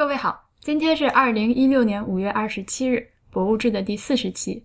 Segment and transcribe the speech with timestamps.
[0.00, 2.96] 各位好，今天是二零一六年五月二十七日，
[3.30, 4.54] 《博物志》的第四十期。《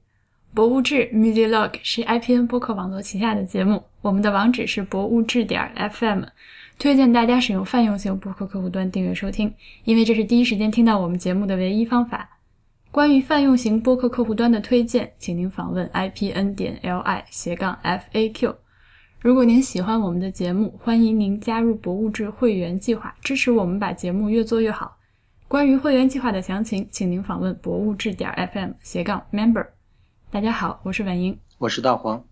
[0.55, 6.23] 博物志》Music Log 是 IPN 播客网络旗下的节目，我们的网址是博物志点 FM，
[6.79, 9.53] 推荐大家使用泛用型播客客户端订阅收听，
[9.83, 12.39] 因为这是第一时间听到我们节目的唯一方法。
[12.89, 18.55] 关于泛用型播客客户端的推荐，请您访问 IPN 点 LI 斜杠 FAQ。
[19.19, 24.94] 如果您喜欢我们的节目，欢迎您加入博物志会员计划，支持我们把节目越做越好。
[25.47, 29.67] 关于会员计划的详情，请您访问博物志点 FM 斜杠 Member。
[30.31, 32.23] 大家好，我是婉莹，我是大黄，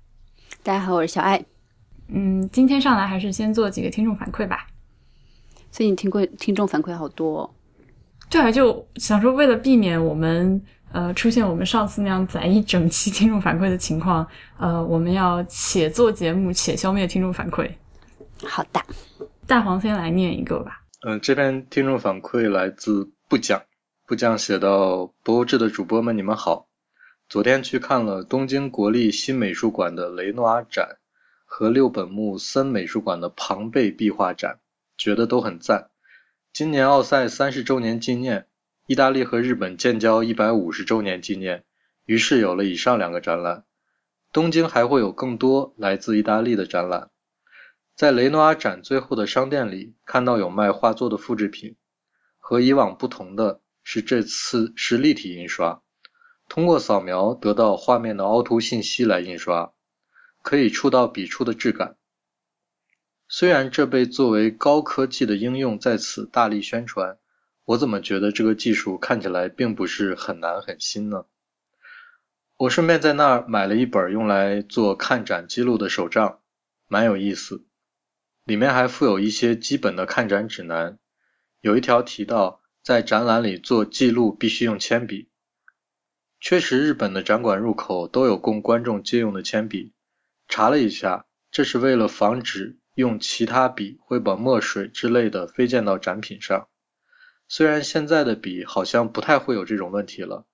[0.63, 1.45] 大家好，我是小爱。
[2.07, 4.65] 嗯，今天上来还是先做几个听众反馈吧。
[5.71, 7.53] 最近听过听众反馈好多，
[8.31, 10.59] 对啊，就想说为了避免我们
[10.91, 17.69] 呃出现我们上次那样攒一整期听众反馈的情况，呃，我们要且做节目且消灭听众反馈。
[18.43, 18.81] 好的，
[19.45, 20.82] 大黄先来念一个吧。
[21.05, 23.63] 嗯，这篇听众反馈来自不讲，
[24.07, 26.69] 不讲写到博物志的主播们，你们好。
[27.27, 30.99] 昨天去看了东京国立新美术馆的雷诺阿展
[31.43, 34.61] 和六本木森美术馆的庞贝壁画展，
[34.97, 35.89] 觉得都很赞。
[36.53, 38.47] 今年奥赛三十周年纪念，
[38.87, 41.65] 意大利和日本建交一百五十周年纪念，
[42.05, 43.65] 于是有了以上两个展览。
[44.31, 47.09] 东京还会有更多来自意大利的展览。
[47.95, 51.75] 在雷诺阿展最后的商店里，看到有卖画作的复制品。
[52.39, 55.81] 和以往不同的是，这次是立体印刷，
[56.49, 59.73] 通过扫描得到画面的凹凸信息来印刷，
[60.41, 61.95] 可以触到笔触的质感。
[63.29, 67.17] 虽然这被作为高科技的应用在此大力宣传，
[67.63, 71.25] 我怎么觉得这个技术看起来并不是很难很新呢？
[72.57, 76.39] 我顺便在那儿买了一本用来做看展记录的手账，
[76.87, 77.65] 蛮有意思。
[78.43, 80.99] 里面还附有一些基本的看展指南，
[81.61, 85.29] 有一条提到在展览里做记录必须用铅笔。
[86.41, 89.93] 确实，日本的展馆入口都有供观众借用的铅笔。
[90.49, 96.67] 查了一下，这是为了防止用其他笔会把墨水之类的飞溅到展品上。
[97.47, 100.45] 虽然现在的笔好像不太会有这种问题了，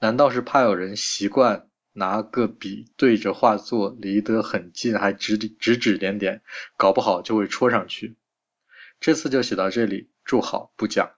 [0.00, 1.67] 难道是怕有人习惯？
[1.98, 6.40] 拿个笔对着画作离得很近，还指指指点点，
[6.76, 8.16] 搞不好就会戳上去。
[9.00, 11.10] 这次就写到这里，祝好不讲。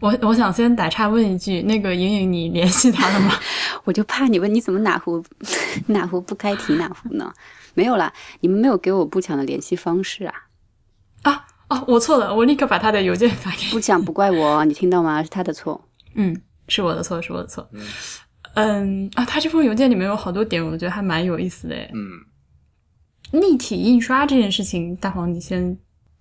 [0.00, 3.34] 我我想先打岔问一句，那个莹莹，你联系他了吗？
[3.84, 5.22] 我就怕你问，你怎么哪壶
[5.88, 7.30] 哪壶不开提哪壶呢？
[7.74, 10.34] 没有啦，你们没有给我不讲的联系方式啊？
[11.22, 13.72] 啊哦，我错了，我立刻把他的邮件发给你。
[13.72, 15.22] 不讲不怪我，你听到吗？
[15.22, 15.88] 是他的错。
[16.14, 17.68] 嗯，是我的错，是我的错。
[17.72, 17.80] 嗯
[18.54, 21.74] 啊，他这封邮件里面有好多点，我觉得还蛮有意思的。
[21.92, 25.78] 嗯，立体印刷这件事情，大黄你先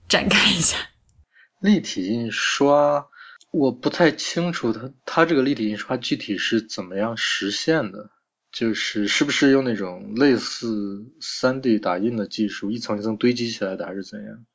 [0.07, 0.77] 展开一下。
[1.61, 3.05] 立体印刷，
[3.51, 8.09] 我不太清楚，它它这个立体印刷具体是怎么样实现的？
[8.51, 14.45] 就是是不是用那种类似三 D 打印的技术，一层一层堆积起来的，还是怎样？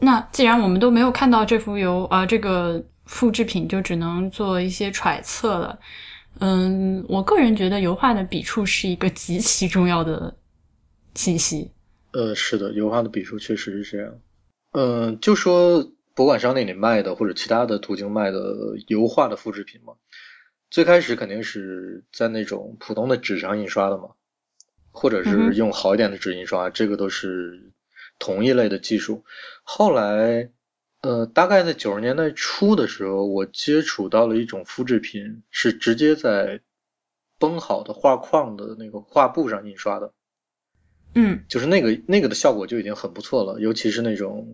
[0.00, 5.78] 那既然我们都没有看到这幅油啊，这个复制品，就只能做一些揣测了。
[6.40, 10.36] 嗯，我个人觉得油画的笔触是一个极其重要的
[11.14, 11.70] 信息。
[12.12, 14.20] 呃，是的，油画的笔触确实是这样。
[14.72, 15.82] 嗯，就说
[16.14, 18.56] 博物馆商店里卖的或者其他的途径卖的
[18.86, 19.94] 油画的复制品嘛，
[20.70, 24.10] 最开始肯定是在那种普通的纸上印刷的嘛，
[24.90, 27.72] 或者是用好一点的纸印刷，这个都是
[28.18, 29.24] 同一类的技术。
[29.62, 30.50] 后来。
[31.00, 36.60] 呃，大概在九十年代初的时候，我接触到了一种复制品，是直接在
[37.38, 40.12] 绷好的画框的那个画布上印刷的。
[41.14, 44.46] 嗯，就是那个那个的效果就已经很不错了，尤其是那种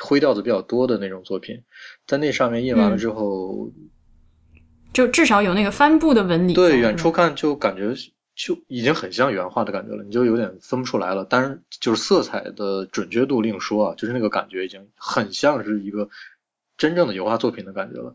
[0.00, 1.64] 灰调子比较多的那种作品，
[2.06, 3.72] 在那上面印完了之后，
[4.92, 6.54] 就至少有那个帆布的纹理。
[6.54, 7.94] 对，远处看就感觉。
[8.38, 11.26] 就已经很像原画的感觉了，你就有点分不出来了。
[11.28, 16.08] 但是就是色彩的准确度另说啊，就是那个感觉已经很像是一个
[16.76, 18.14] 真正的油画作品的感觉了。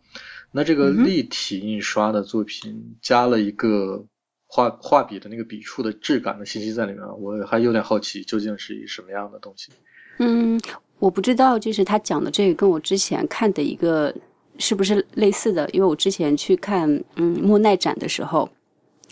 [0.49, 4.05] 那这个立体印刷的作品加了一个
[4.47, 9.73] 画画笔的那个笔触的质感的信息在里面，我还有点好奇究竟是一什么样的东西。
[10.19, 10.57] 嗯，
[10.99, 14.15] 我不知道，就是他讲的这个跟我之前看的一个
[14.57, 15.69] 是不是类似的？
[15.71, 18.49] 因为我之前去看嗯莫奈展的时候。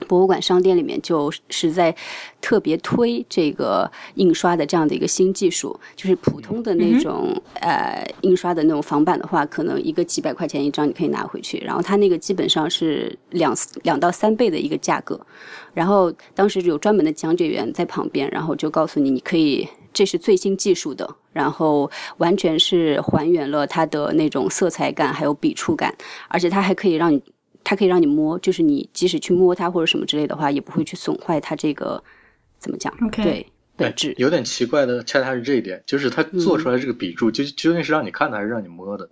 [0.08, 1.96] 博物馆商店里面就是在
[2.42, 15.20] 特别推这个印刷的这样的一个新技术，就是普通的那种呃印刷的那种仿版的话，可能一个几百块钱一张你可以拿回去，然后它那个基本上是两两到三倍的一个价格。
[15.74, 25.96] 然后当时有专门的讲解员在旁边，然后就告诉你你可以这是最新技术的，然后完全是还原了它的那种色彩感还有笔触感，
[26.28, 27.22] 而且它还可以让你，
[27.64, 32.04] 它可以让你摸，就是你即使去摸它或者什么之类的话，也不会去损坏它这个
[32.60, 34.14] 怎么讲对本质。
[34.18, 39.10] 有点奇怪的，恰恰是这一点，就是他做出来这个笔触，究究竟是让你看的还是让你摸的？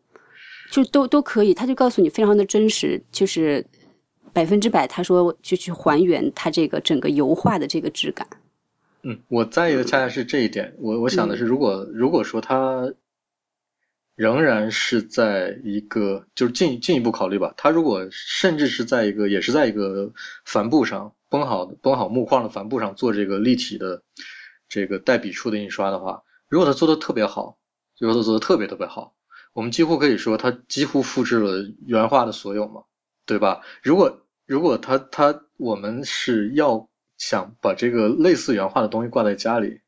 [0.71, 3.65] 就都都可以，他就告诉你非常的真实，就是
[4.33, 8.27] 百分之百，他说就去还原它这个整个油画的这个质感。
[9.01, 10.75] 嗯，我在意的恰恰是这一点。
[10.77, 12.93] 我我想的是，如果如果说他
[14.19, 20.11] 仍然是在一个就是进进一步考虑吧，他如果甚至是在一个也是在一个
[20.43, 24.03] 帆布上绷好绷好木框的帆布上做这个立体的
[24.67, 27.59] 这个带笔触的印刷的话，如果他做的特别好，
[27.97, 29.13] 如果他做的特别特别好，
[29.53, 32.81] 我们几乎可以说他几乎复制了原画的所有嘛，
[33.25, 33.61] 对吧？
[33.81, 39.79] 如果如果他他我们是要想把这个类似原画的东西挂在家里，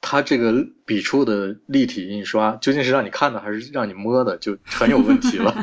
[0.00, 5.54] 它这个笔触的立体印刷究竟是让你看的还是让你摸的，就很有问题了。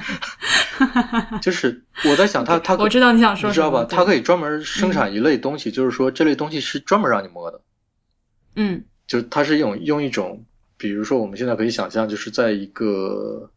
[1.42, 3.86] 就是我在想它它我知道你想说你知道吧？
[3.90, 7.62] 它可以专门生产一类东西，就是说这类东西是专门让你摸的，
[8.56, 10.46] 嗯就它是用用一种，
[10.78, 13.50] 比如说我们现在可以想象，就是在一个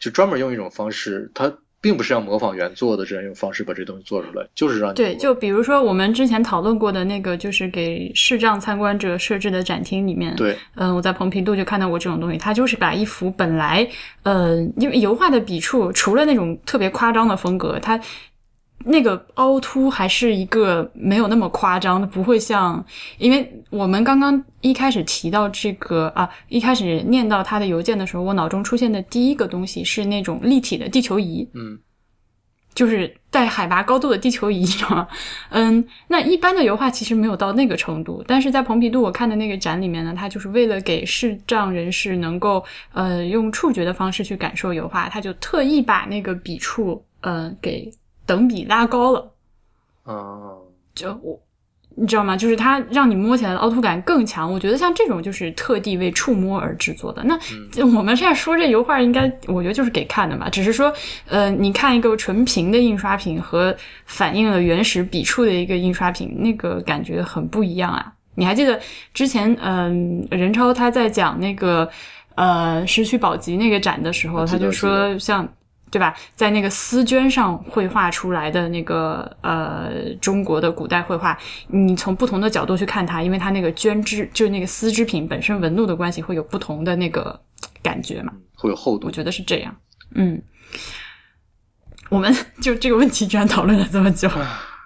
[0.00, 13.88] 就专门用一种方式，它并不是要模仿原作的这样一种方式把这东西做出来，就是让你对，就比如说我们之前讨论过的那个，就是给视障参观者设置的展厅里面，对嗯，我在蓬皮杜就看到过这种东西，它就是把一幅本来，
[14.22, 17.98] 呃，因为油画的笔触，除了那种特别夸张的风格，它
[18.84, 22.84] 那个凹凸还是一个没有那么夸张的，不会像，
[23.18, 31.78] 因为我们刚刚一开始提到这个啊，一开始念到他的邮件的时候，我脑中出现的第一个东西是那种立体的地球仪，嗯
[32.72, 35.08] 就是带海拔高度的地球仪，你知道吗？
[35.50, 47.90] 嗯，那一般的油画其实没有到那个程度，但是在蓬皮杜我看的那个展里面呢，他就是为了给视障人士能够呃用触觉的方式去感受油画，他就特意把那个笔触呃给
[48.30, 49.28] 等比拉高了。
[50.04, 50.58] 哦，
[50.94, 51.36] 就我，
[51.96, 52.36] 你知道吗？
[52.36, 54.52] 就是它让你摸起来的凹凸感更强。
[54.52, 57.24] 我觉得像这种就是特地为触摸而制作的。
[57.24, 57.36] 那、
[57.96, 60.48] 我们现在说这油画，应该我觉得就是给看的嘛。
[60.48, 60.92] 只是说，
[61.26, 63.74] 呃，你看一个纯平的印刷品和
[64.06, 68.12] 反映了原始笔触的一个印刷品，那个感觉很不一样啊。
[68.36, 68.78] 你还记得
[69.12, 71.90] 之前，嗯、任超他在讲那个
[72.36, 75.48] 呃石渠宝笈那个展的时候，他就说像。
[75.90, 76.14] 对吧？
[76.36, 87.40] 在那个丝绢上绘画出来的那个呃中国的古代绘画，你从不同的角度去看它，因为它那个绢织就是那个丝织品本身纹路的关系，会有不同的那个
[87.82, 88.32] 感觉嘛。
[88.54, 89.12] 会有厚度我。
[89.12, 89.76] 觉得是这样。
[90.14, 90.40] 嗯，
[92.08, 94.30] 我们就这个问题居然讨论了这么久。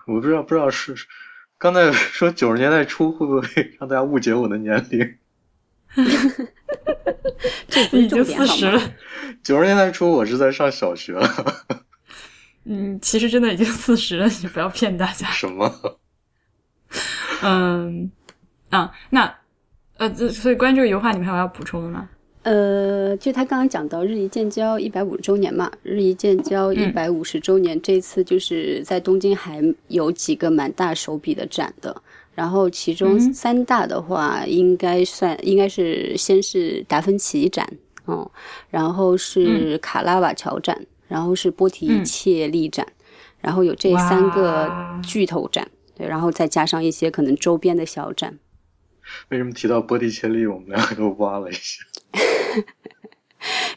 [0.06, 1.06] 我不知道，不知道是是
[1.58, 3.48] 刚才说九十年代初会不会
[3.78, 5.14] 让大家误解我的年龄？
[7.68, 8.24] 这已经？
[8.24, 8.80] 四十了，
[9.44, 11.14] 九十年代初我是在上小学，
[12.64, 15.26] 嗯，其实真的已经四十了，你不要骗大家。
[15.28, 15.98] 什么？
[17.42, 18.10] 嗯，
[18.70, 19.32] 啊，那
[19.98, 22.08] 呃，这所以关于这个油画，你们还有要补充的吗？
[22.44, 31.94] 呃，就他刚刚讲到日裔建交一百五十周年嘛，日裔建交一百五十周年，这次就是在东京还有几个蛮大手笔的展的。
[32.34, 37.66] 然后其中嗯三大的话，应该算应该是先是达芬奇展，
[38.06, 38.28] 嗯，
[38.70, 42.86] 然后是卡拉瓦乔展，然后是波提切利展，
[43.40, 44.70] 然后有这三个
[45.02, 48.38] 巨头展，对，然后再加上一些可能周边的小展。
[49.28, 51.84] 为什么提到波提切利，我们两个都挖了一下？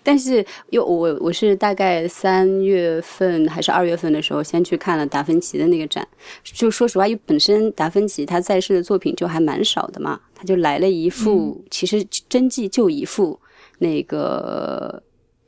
[0.01, 6.07] 但是又我我是大概三月份还是二月份的时候，先去看了达芬奇的那个展。
[6.41, 13.37] 就说实话，因为本身达芬奇他在世的作品就还蛮少的嘛，他就来了一幅，其实真迹就一幅
[13.79, 15.01] 那个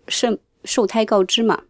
[0.07, 1.61] 圣受胎告知嘛，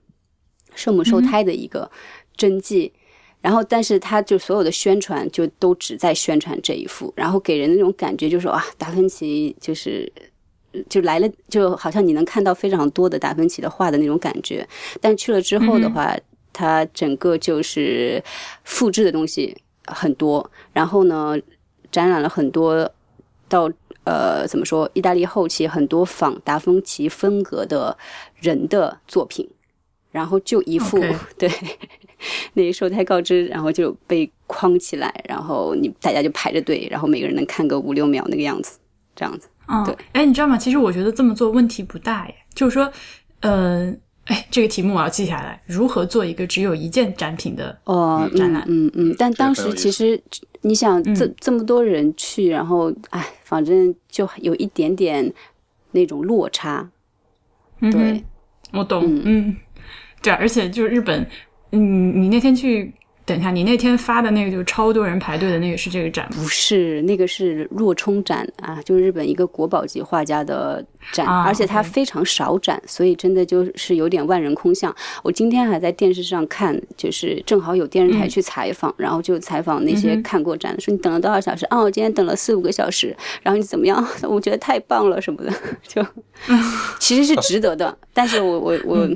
[0.76, 1.90] 圣母受胎的一个
[2.36, 2.94] 真迹。
[3.42, 10.12] 然后，但是他就所有的宣传就都只在宣传这一幅，然后给人那种感觉就是啊，达芬奇就是
[10.90, 14.68] 就来了，就好像你能看到非常多的达芬奇的画的那种感觉。
[15.00, 16.14] 但去了之后的话，
[16.52, 18.22] 他整个就是
[18.66, 21.38] 复制的东西很多，然后呢，
[21.90, 22.92] 展览了很多
[23.48, 23.72] 到
[24.10, 27.96] 呃怎么说，意大利后期很多仿达芬奇风格的
[28.40, 29.48] 人的作品，
[30.12, 31.00] 然后就一副
[31.38, 31.48] 对。
[32.54, 38.80] 那一受胎告知，然后就被框起来，然后你大家就排着队，然后每个人能看个五六秒那个样子，
[39.16, 39.48] 这样子。
[39.68, 40.58] 嗯，对，哎，你知道吗？
[40.58, 42.36] 其实我觉得这么做问题不大耶。
[42.54, 42.92] 就是说，
[43.42, 43.94] 呃
[44.30, 48.64] 哎，这个题目我要记下来，如何做一个只有一件展品的哦，展览？
[48.68, 50.22] 嗯嗯，但当时其实
[50.62, 55.34] 你想这这么多人去，然后哎，反正就有一点点
[55.92, 56.90] 那种落差。
[57.80, 58.24] 对，
[58.72, 59.56] 我懂，嗯，
[60.22, 61.28] 对，而且就是日本，
[61.72, 62.94] 嗯，你那天去。
[63.30, 66.42] 等一下，你那天发的那个就超多人排队的那个是这个展吗？
[66.42, 74.94] 不是，那个是若冲展啊，就是日本一个国宝级画家的展，而且它非常少展，所以真的就是有点万人空巷。
[75.22, 81.68] 我今天还在电视上看，就是正好有电视台去采访，然后就采访那些看过展，说你等了多少小时？
[81.68, 83.16] 啊，我今天等了四五个小时。
[83.44, 84.04] 然后你怎么样？
[84.28, 85.54] 我觉得太棒了什么的，
[85.88, 86.04] 就
[87.00, 87.96] 其实是值得的。
[88.12, 89.08] 但是我我我，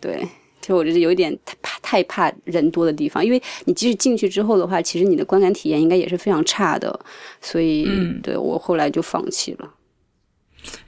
[0.00, 0.26] 对。
[0.64, 6.98] 其实我觉得有一点太怕太怕人多的地方，因为你即使进去之后的话，其实你的观感体验应该也是非常差的，
[7.42, 9.74] 所以，嗯，对我后来就放弃了。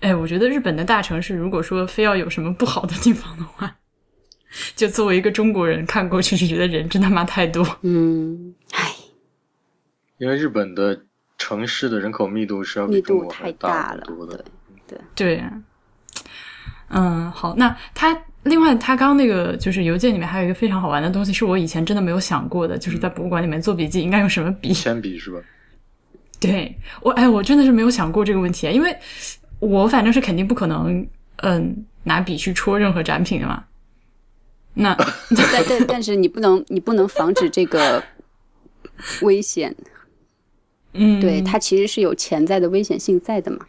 [0.00, 3.76] 哎，我觉得日本的大城市，如果说非要有什么不好的地方的话，
[4.74, 7.62] 就作为一个中国人看过去就觉得人真他妈太多。
[7.82, 8.94] 嗯，唉，
[10.16, 11.04] 因为日本的
[11.36, 15.44] 城市的人口密度是要比中国太大了，对对对。
[16.88, 18.18] 嗯，好，那他。
[18.46, 24.72] 另外，他刚刚那个就是邮件里面还有一个非常好玩的东西，是我以前真的没有想过的，就是在博物馆里面做笔记应该用什么笔？
[24.72, 25.38] 铅笔是吧？
[26.38, 28.96] 对我，哎，我真的是没有想过这个问题，因为
[29.58, 31.06] 我反正是肯定不可能，
[31.38, 33.64] 嗯，拿笔去戳任何展品的嘛。
[34.74, 34.94] 那
[35.52, 38.02] 但但但是你不能，你不能防止这个
[39.22, 39.74] 危险。
[40.92, 43.66] 嗯，对，它其实是有潜在的危险性在的嘛。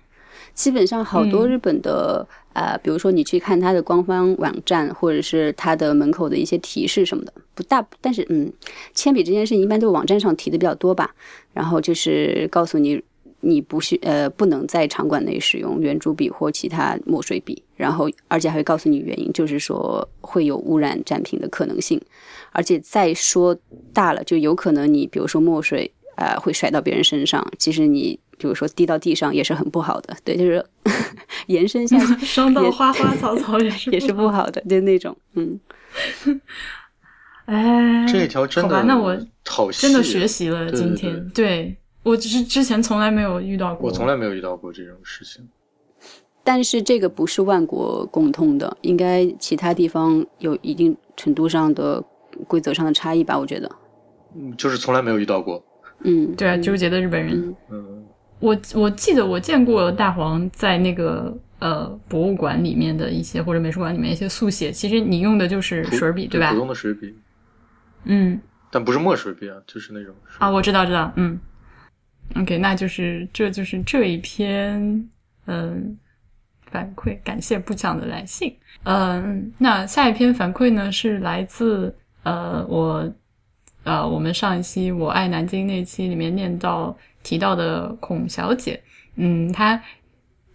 [0.54, 2.28] 基本上好多日本的。
[2.58, 8.52] 呃，比如说你去看它的官方网站，或者是它的门口的一些提示什么的，不大，但是嗯，
[8.96, 11.14] 铅笔这件事情一般都是网站上提的比较多吧。
[11.54, 13.00] 然后就是告诉你，
[13.42, 22.02] 你不是呃不能在场馆内使用圆珠笔或其他墨水笔，然后而且还会告诉你原因，就是说会有污染展品的可能性。
[22.52, 23.56] 而且再说
[23.94, 28.20] 大了，就有可能你比如说墨水呃会甩到别人身上，其实你。
[28.40, 30.64] 比如说滴到地上也是很不好的，对，就是
[31.48, 34.46] 延伸下去 伤到花花 草草也是也是不好。
[34.48, 35.60] 的，就那种，嗯，
[37.46, 45.48] 哎，这一条真的，那我好真的学习了今天，对我只是之前从来没有遇到过，我从来没有遇到过这种事情。
[46.44, 52.02] 但是这个不是万国共通的，应该其他地方有一定程度上的
[52.48, 53.38] 规则上的差异吧？
[53.38, 53.70] 我觉得，
[54.34, 55.62] 嗯，就是从来没有遇到过，
[56.04, 57.97] 嗯，对啊，纠结的日本人，嗯。
[58.40, 66.52] 我我记得我见过大黄在那个呃博物馆里面的一些或者美术馆里面一些速写，其实你用的就是水笔对吧？
[66.52, 67.16] 普通的水笔，
[68.04, 68.40] 嗯，
[68.70, 71.40] 但不是墨水笔啊，就是那种啊，我知道知道，嗯
[72.36, 75.10] ，OK，那就是这就是这一篇
[75.48, 75.98] 嗯
[76.68, 83.12] 反馈，感谢不讲的来信，嗯，那下一篇反馈呢是来自呃我
[83.84, 86.96] 呃我们上一期我爱南京那期里面念到。
[87.28, 88.82] 提到的孔小姐，
[89.18, 89.82] 嗯，她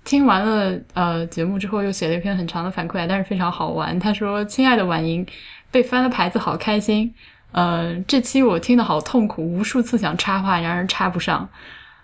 [0.05, 4.00] 听完了呃节目之后，又写了一篇很长的反馈，但是非常好玩。
[4.00, 5.26] 她说：“亲爱的婉莹，
[5.71, 7.12] 被翻了牌子，好开心。
[7.50, 11.47] 呃，这期我听的好痛苦，无数次想插话，然而插不上。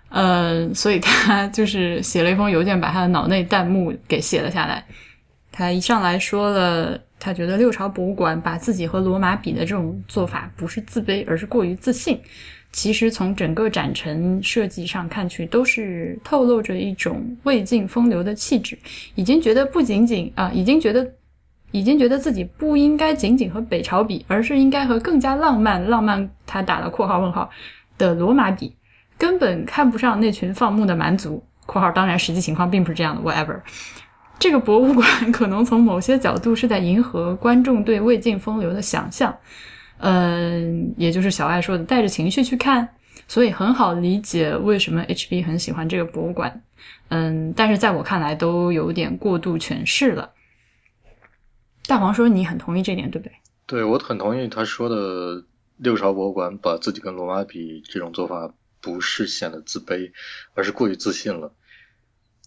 [0.09, 4.85] 呃，所以她就是写了一封邮件，把她的脑内弹幕给写了下来。
[5.51, 12.21] 她一上来说了，她觉得六朝博物馆把自己和罗马比的这种做法，不是自卑，而是过于自信。”
[12.71, 18.77] 其实从整个展陈设计上看去，都是透露着一种魏晋风流的气质。
[19.15, 21.11] 已经觉得不仅仅啊，已经觉得，
[21.71, 27.49] 已经觉得自己不应该仅仅和北朝比，而是应该和更加浪漫、浪漫他打了括号问号
[27.97, 28.75] 的罗马比，
[29.17, 31.43] 根本看不上那群放牧的蛮族。
[31.65, 33.21] 括号当然实际情况并不是这样的。
[33.21, 33.59] Whatever，
[34.37, 39.35] 这个博物馆 可能从某些角度是在迎合观众对魏晋风流的想象。
[39.99, 42.95] 嗯，也就是小爱说的，带着情绪去看，
[43.27, 46.63] 所以很好理解为什么 HB 很喜欢这个博物馆。
[47.09, 50.31] 嗯，但是在我看来都有点过度诠释了。
[51.87, 53.33] 大黄说你很同意这点，对不对？
[53.65, 55.43] 对，我很同意他说的，
[55.77, 60.11] 六朝博物馆把自己跟罗马比这种做法，不是显得自卑，
[60.53, 61.53] 而是过于自信了。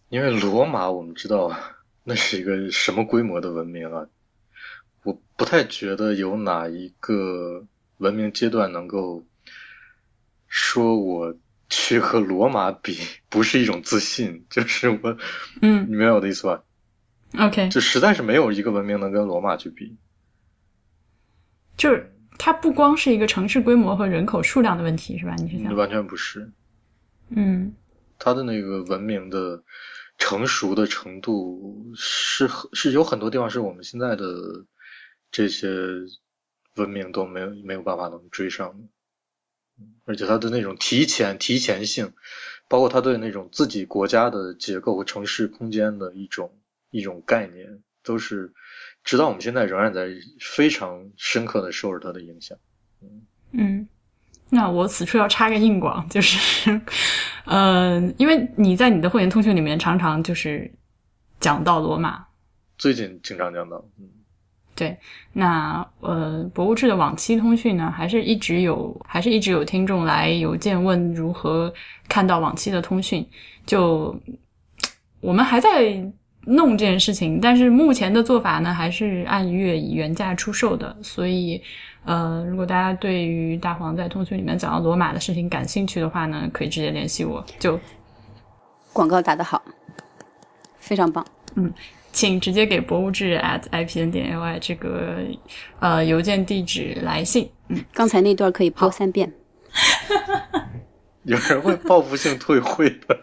[0.08, 1.54] 因为罗马我们知道，
[2.04, 4.06] 那是一个什么规模的文明啊？
[5.04, 7.66] 我不太觉得有哪一个
[7.98, 9.24] 文明阶段能够
[10.46, 11.36] 说我
[11.68, 12.96] 去和罗马比
[13.28, 15.16] 不是一种自信，就是我，
[15.60, 16.62] 嗯，你明白我的意思吧
[17.36, 19.96] ？OK，就实在是没有一个文明能跟罗马去比。
[21.76, 25.34] 就是它不光是一个城市规模和人口数量的问题，是吧？
[25.36, 25.74] 你是想？
[25.74, 26.52] 完全不是。
[27.30, 27.74] 嗯，
[28.18, 29.64] 它的那个文明的
[30.18, 34.64] 成熟的程度是是有很多地方是我们现在的。
[35.32, 35.68] 这些
[36.76, 38.84] 文明都没有没有办法能追上的。
[40.04, 42.12] 而且它的那种提前提前性，
[42.68, 46.56] 包括它对那种自己国家的结构和城市空间的一种
[46.90, 48.52] 一种概念，都是
[49.02, 50.08] 直到我们现在仍然在
[50.38, 52.56] 非常深刻的受着它的影响。
[53.52, 53.88] 嗯，
[54.50, 56.80] 那我此处要插个硬广，就是，
[57.46, 60.70] 呃，因为你在你的会员通讯里面常常就是
[61.40, 62.24] 讲到罗马，
[62.78, 64.21] 最近经常讲到，嗯。
[64.74, 64.96] 对，
[65.34, 71.72] 那呃，博物志的往期通讯呢，还是一直有，还是一直有听众来邮件问如何
[72.08, 73.24] 看到往期的通讯。
[73.66, 74.18] 就
[75.20, 76.02] 我们还在
[76.46, 80.96] 弄这件事情，但是目前的做法呢，还是按月以原价出售的。
[81.02, 81.62] 所以，
[82.06, 87.44] 呃，如果大家对于大黄在通讯里面讲到罗马的事情感兴趣的话呢，可以直接联系我。
[87.58, 87.78] 就
[88.90, 89.62] 广告打得好，
[90.78, 91.24] 非常棒，
[91.56, 91.70] 嗯。
[92.12, 95.18] 请直接给博物志 at ipn 点 ly 这个
[95.80, 97.50] 呃邮件地址来信。
[97.68, 99.32] 嗯，刚才那段可以播三遍。
[101.24, 103.18] 有人会报复性退会的。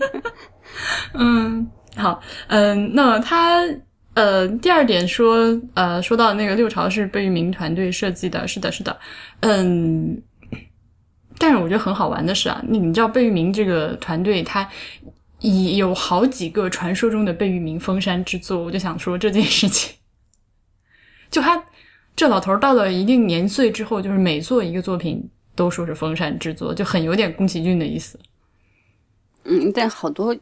[1.12, 3.62] 嗯，好，嗯，那他
[4.14, 8.98] 呃第二点说呃说到那个六朝是贝聿铭团队设计的，是的，是的，
[9.40, 10.22] 嗯，
[11.38, 14.66] 但是我觉得很好玩的是啊，你你知道贝聿铭这个团队他。
[15.40, 19.94] 已有好几个传说中的贝聿铭封山之作，我就想说这件事情。
[21.30, 21.62] 就他
[22.14, 28.18] 这老头到了一定年岁之后，就是每做一个作品都说是封山之作，就很有点宫崎骏的意思。
[29.44, 30.34] 嗯，但好多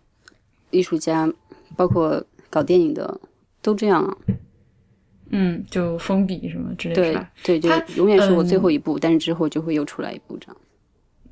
[0.70, 1.30] 艺术家，
[1.76, 3.20] 包括搞电影的，
[3.60, 4.16] 都这样啊。
[5.30, 7.26] 嗯，就封笔什么之类的。
[7.42, 10.56] 对对，就永远是我最后一部，但是之后就会又出来一部这样。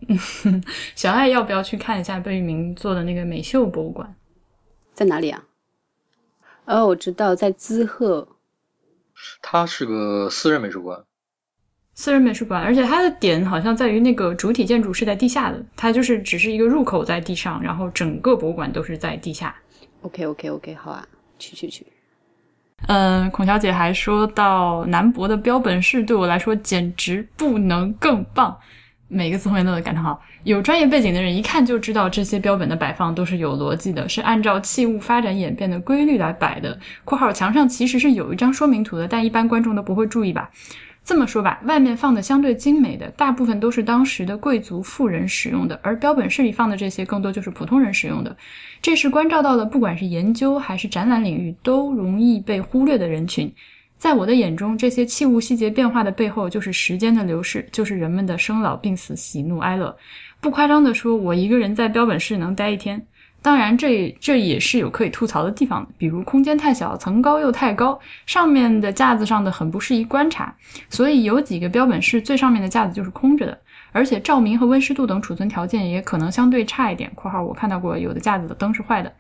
[0.95, 4.15] 小爱要不要去看一下贝聿铭做的那个美秀博物馆？
[4.95, 5.45] 在哪里啊？
[6.65, 8.29] 哦，我知道，在滋贺。
[9.41, 11.05] 它是个私人美术馆。
[11.95, 19.55] 私人美术馆，而且它的点好像在于那个主体建筑是在地下的，它就是只是一个入口在地上，然后整个博物馆都是在地下。
[20.01, 21.07] OK，OK，OK，好啊，
[21.39, 21.87] 去去去。
[22.89, 28.59] 嗯，孔小姐还说到南博的标本室对我来说简直不能更棒。
[29.13, 30.21] 每个词汇都能感叹号。
[30.45, 36.79] 有专业背景的人一看就知道，这些标本的摆放都是有逻辑的，是按照器物发展演变的规律来摆的。
[37.05, 40.51] （括号墙上其实是有一张说明图的，但一般观众都不会注意吧？）
[41.05, 48.37] 这么说吧，外面放的相对精美的，大部分都是当时的贵族富人使用的，而标本室里放的这些更多就是普通人使用的。
[48.81, 53.53] 这是关照到了，不管是研究还是展览领域都容易被忽略的人群。
[54.03, 59.97] 在我的眼中，这些器物细节变化的背后，就是时间的流逝，就是人们的生老病死、喜怒哀乐。
[60.41, 63.01] 不夸张地说，我一个人在标本室能待一天。
[63.41, 70.53] 当然，这这也是有可以吐槽的地方，比如空间太小，层高又太高，上面的架子上的很不适宜观察。
[70.91, 73.57] 所以有几个标本室最上面的架子就是空着的，
[73.93, 77.09] 而且照明和温湿度等储存条件也可能相对差一点。
[77.15, 79.13] （括号我看到过有的架子的灯是坏的。）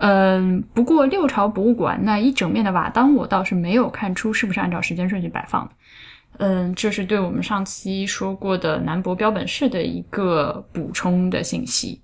[0.00, 5.72] 嗯，不过六朝博物馆那一整面的瓦当，我倒是没有看出是不是按照时间顺序摆放的。
[6.38, 12.00] 嗯，这是对我们上期说过的南博标本室的一个补充的信息。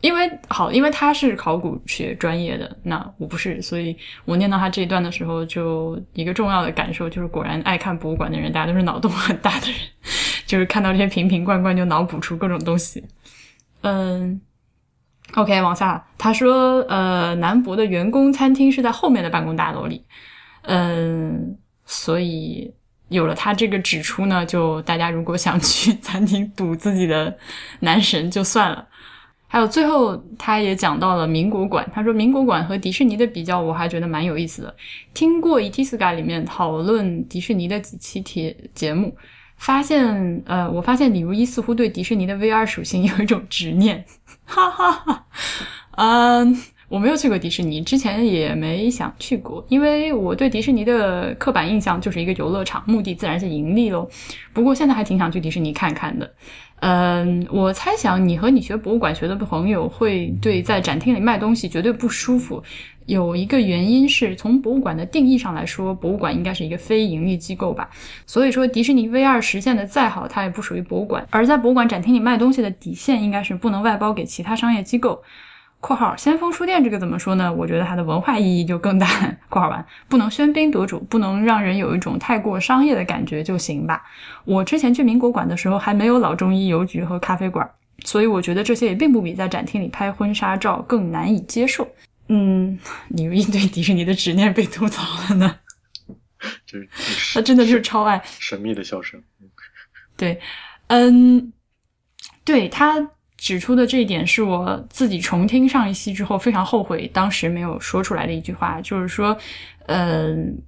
[0.00, 9.80] 因为好，因为他是考古学专业的，那我不是，所以我念到他这一段的时候，就一个重要的感受就是，果然爱看博物馆的人，大家都是脑洞很大的人，
[10.46, 13.02] 就是看到这些瓶瓶罐罐就脑补出各种东西。
[13.80, 14.40] 嗯。
[15.34, 20.02] OK，往下，他说，呃，南博的员工餐厅是在后面的办公大楼里，
[20.62, 22.72] 嗯，所以
[23.08, 27.36] 有了他这个指出呢，就大家如果想去餐厅赌自己的
[27.80, 28.88] 男神就算了。
[29.46, 34.74] 还有最后，他也讲到了民国馆，他说民国馆和迪士尼的比较，我还觉得蛮有意思的。
[35.14, 39.14] 听过 Etiska 里面讨论迪士尼的几期节节目。
[39.56, 44.04] 发现，呃，我发现李如一似乎对迪士尼的 VR 属性有一种执念，
[44.48, 45.26] 哈哈哈。
[45.96, 46.56] 嗯，
[46.88, 54.08] 我没有去过迪士尼，之前也没想去过，因为我对迪士尼的刻板印象就是一个游乐场，目的自然是盈利喽。
[54.52, 56.32] 不过现在还挺想去迪士尼看看的。
[56.80, 62.62] 嗯，我猜想你和你学博物馆学的朋友会对在展厅里卖东西绝对不舒服。
[63.08, 67.88] 有一个原因是从博物馆的定义上来说，博物馆应该是一个非盈利机构吧。
[68.26, 71.26] 所以说，迪士尼 VR 实现的再好，它也不属于博物馆。
[71.30, 75.22] 而在博物馆展厅里卖东西的底线，应该是不能外包给其他商业机构。
[75.80, 77.50] （括号先锋书店这个怎么说呢？
[77.50, 79.06] 我觉得它的文化意义就更大。
[79.48, 84.02] ）（括号完） 不能喧宾夺主，不能让人有一种太过商业的感觉就行吧。
[84.44, 87.66] 我之前去民国馆的时候，还没有老中医邮局和咖啡馆，
[88.04, 91.88] 所以我觉得这些也并不比在展厅里拍婚纱照更难以接受。
[92.28, 95.58] 嗯，李如一对迪士尼的执念被吐槽了呢。
[96.64, 96.88] 就是
[97.34, 99.20] 他真的是超爱神秘的笑声。
[100.16, 100.40] 对，
[100.86, 101.52] 嗯，
[102.44, 109.36] 对他指出的这一点是我自己重听上一期之后非常后悔当时没有说出来的一句话，就是说，
[109.86, 110.60] 嗯，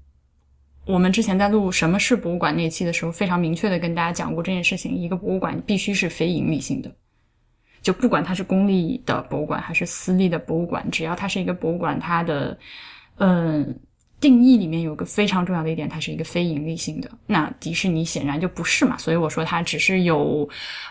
[0.87, 6.93] 我们之前在录什么是博物馆那期的时候，非常明确的跟大家讲过这件事情：一个博物馆必须是非盈利性的，
[7.83, 12.59] 就不管它是公立的博物馆还是私立的博物馆，只要它是一个博物馆，它的
[13.17, 13.79] 嗯。
[14.21, 17.11] 定义里面有个非常重要的一点，它是一个非盈利性的。
[17.27, 20.47] 那迪士尼显然就不是嘛，所以我说它只是有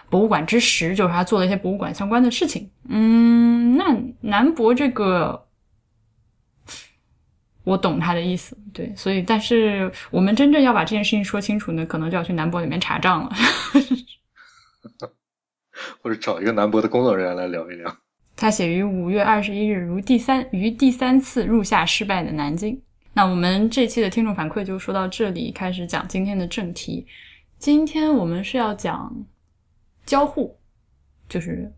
[0.10, 2.68] 博物馆之实，就是他做了一些博物馆相关的事情。
[2.88, 5.46] 嗯，那南博这个，
[7.66, 13.30] 我懂他的意思，对，所以但是我们真正要把这件事情说清楚呢，可能就要去南博里面查账了，
[16.02, 17.98] 或者找一个南博的工作人员来聊一聊。
[18.36, 22.82] 他写于五月二十一日，如第三于第三次入夏失败的南京。
[23.14, 27.06] 那我们这期的听众反馈就说到这里，开始讲今天的正题。
[27.58, 29.14] 今天我们是要讲
[30.06, 30.58] 交互，
[31.28, 31.70] 就是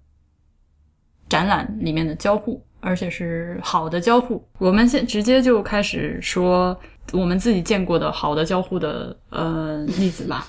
[1.27, 4.47] 展览里面的交互，而且是好的交互。
[4.59, 6.79] 我们先直接就开始说
[7.11, 10.47] 我们自己见过的好的交互的呃例子吧。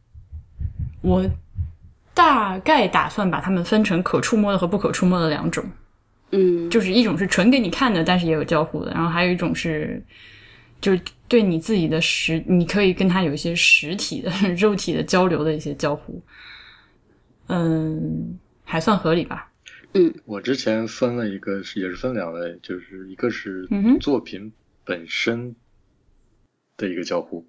[1.00, 1.24] 我
[2.16, 5.62] 大概打算把它们分成可触摸的和不可触摸的两种。
[6.30, 10.02] 嗯，就是一种是纯给你看的，但是也有交互的，然后还有一种是，
[10.80, 16.22] 就是对你自己的实，你可以跟他有一些实体的、 肉体的交流的一些交互，
[17.48, 19.52] 嗯，还算合理吧。
[19.92, 23.68] 嗯，我之前分了一个，也是分两类，就是一个是
[24.00, 24.52] 作品
[24.84, 25.54] 本身
[26.78, 27.46] 的一个交互，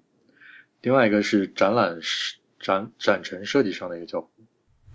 [0.82, 1.98] 另外一个是展览
[2.60, 4.28] 展展陈设计上的一个交互。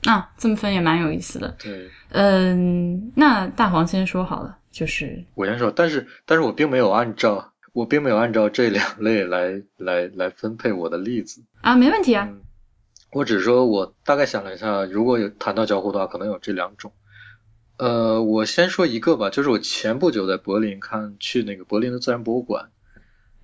[0.05, 1.55] 啊，这么分也蛮有意思的。
[1.59, 12.29] 对，嗯，那大黄先说好了，就是我先说，但是但是我并没有按照我并没有按照这两类来来来分配我的例子啊，没问题啊。
[13.11, 16.91] 我只是说我大概想了一下，如果有谈到交互的话，可能有这两种。
[17.77, 22.69] 呃，我先说一个吧，就是我前不久在柏林看去那个柏林的自然博物馆，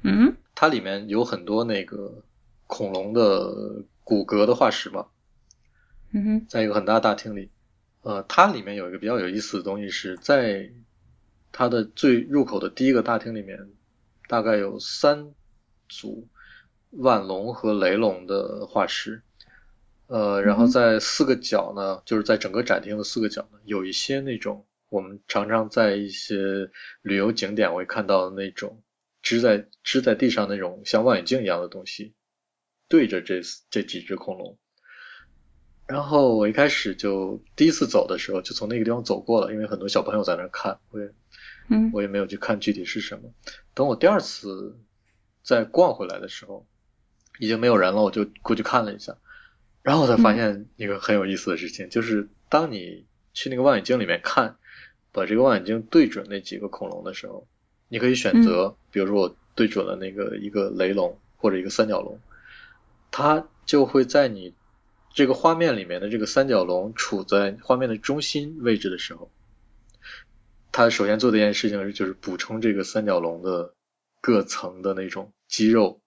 [0.02, 2.24] 嗯，它里面有很多那个
[2.67, 5.06] 恐龙的骨骼的化石嘛。
[6.12, 7.52] 嗯哼，在一个很大的大厅里，
[8.02, 10.72] 呃，它里面有一个比较有意思的东西，是在
[11.52, 13.69] 它的最入口的第一个大厅里面，
[14.28, 15.34] 大概有三
[15.88, 16.28] 组
[16.89, 19.22] 腕龙和雷龙的化石，
[20.08, 26.72] 呃，然后在四个角呢，就是在整个展厅的四个角呢，有一些那种我们常常在一些
[27.04, 28.82] 旅游景点会看到的那种
[29.22, 32.15] 支在支在地上那种像望远镜一样的东西，
[32.88, 34.58] 对着这这几只恐龙。
[35.89, 41.12] 然后我一开始就第一次走的时候，就从那个地方走过了，因为很多小朋友在那看，我也，
[41.67, 43.32] 嗯，我也没有去看具体是什么。
[43.73, 44.78] 等我第二次
[45.41, 46.67] 再逛回来的时候，
[47.39, 49.17] 已经没有人了，我就过去看了一下，
[49.82, 54.58] 然后我才发现一个很有意思的事情，就是当你去那个望远镜里面看，
[55.12, 57.47] 把这个望远镜对准那几个恐龙的时候，
[57.88, 62.19] 你可以选择，比如说我对准了那个一个雷龙或者一个三角龙，
[63.10, 64.54] 它就会在你。
[65.13, 69.32] 这个画面里面的这个三角龙处在画面的中心位置的时候，
[70.72, 73.74] 他首先做的一件事情是，就是补充这个三角龙的
[74.22, 76.02] 各层的那种肌肉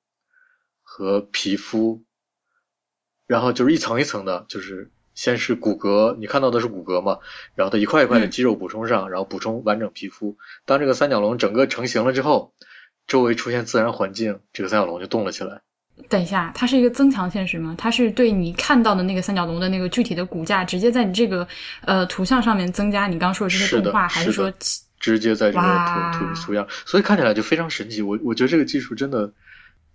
[0.82, 2.04] 和皮肤，
[3.26, 7.18] 然后就是一层一层的，就是先是骨骼，你看到的是骨骼嘛，
[7.54, 10.38] 然后它一块一块的肌肉补充上，然后补充完整皮肤。
[10.64, 12.54] 当这个三角龙整个成型了之后，
[13.06, 15.62] 周围出现自然环境，这个三角龙就动了起来。
[16.08, 17.74] 等一下，它是一个增强现实吗？
[17.76, 21.46] 它是对你看到的那个三角龙的那个具体的骨架，直接在你这个
[21.82, 24.52] 呃图像上面增加你刚说的这些动画，还是说
[24.98, 26.66] 直接在这个图图图样？
[26.86, 28.02] 所以看起来就非常神奇。
[28.02, 29.32] 我我觉得这个技术真的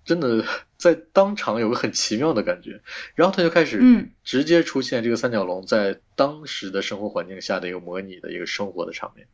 [0.04, 0.44] 真的
[0.78, 2.82] 在当场有个很奇妙的感觉。
[3.16, 9.28] 然后它就开始嗯，直接出现这个三角龙在当时的生活环境下的一个模拟的一个生活的场面。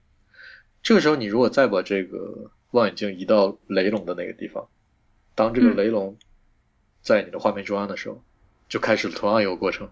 [0.81, 4.67] 这个时候，你如果再把这个望远镜移到雷龙的那个地方，
[5.36, 6.17] 当这个雷龙。
[7.03, 8.23] 在你的画面中央的时候，
[8.69, 9.91] 就开始同样一个过程，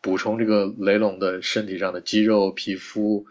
[0.00, 3.26] 补充这个雷龙的身体上的肌肉、皮肤，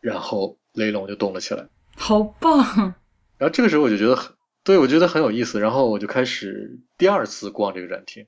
[0.00, 2.94] 然后雷龙就动了起来，好棒！
[3.38, 8.26] 然后这个时候我就觉得很，对我觉得很有意思，然后我就开始第二次逛这个展厅。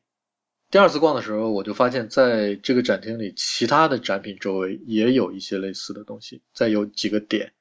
[0.70, 6.42] 第二次逛的时候，我就发现在这个展厅里，其他的展品周围也有一些类似的东西。
[6.54, 7.52] 再有几个点，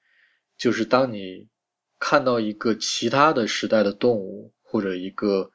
[0.57, 1.49] 就是当你
[1.99, 5.51] 看到一个其他的时代的动物或者一个。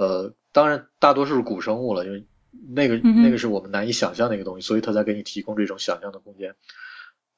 [0.00, 2.24] 呃，当然，大多数是古生物了，因为
[2.74, 6.54] 那个那个是我们难以想象的一个东西，所以它才给你提供这种想象的空间。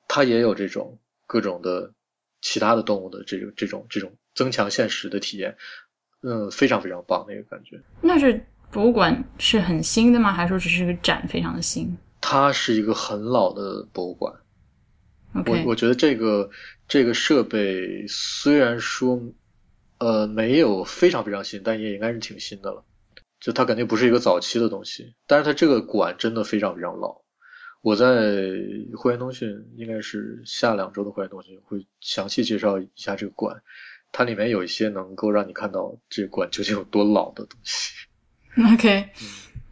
[0.07, 1.92] 它也有这种各种的
[2.40, 5.57] 其他的动物的这种这种这种增强现实的体验。
[6.22, 7.81] 嗯，非常非常棒那个感觉。
[8.01, 10.33] 那是博物馆是很新的吗？
[10.33, 14.33] 还是说只是个展非常的新它是一个很老的博物馆，
[15.35, 16.48] 我我觉得这个
[16.87, 19.20] 这个设备虽然说
[20.02, 22.84] 呃没有非常非常新，但也应该是挺新的了。
[23.38, 27.22] 就它肯定不是一个早期的东西，但是它这个馆真的非常非常老。
[27.82, 28.06] 我在
[28.96, 33.62] 会员通讯应该是下两周的会员通讯会详细介绍一下这个馆，
[34.10, 37.92] 它里面有一些能够让你看到这个馆究竟有多老的东西。
[38.74, 39.08] OK，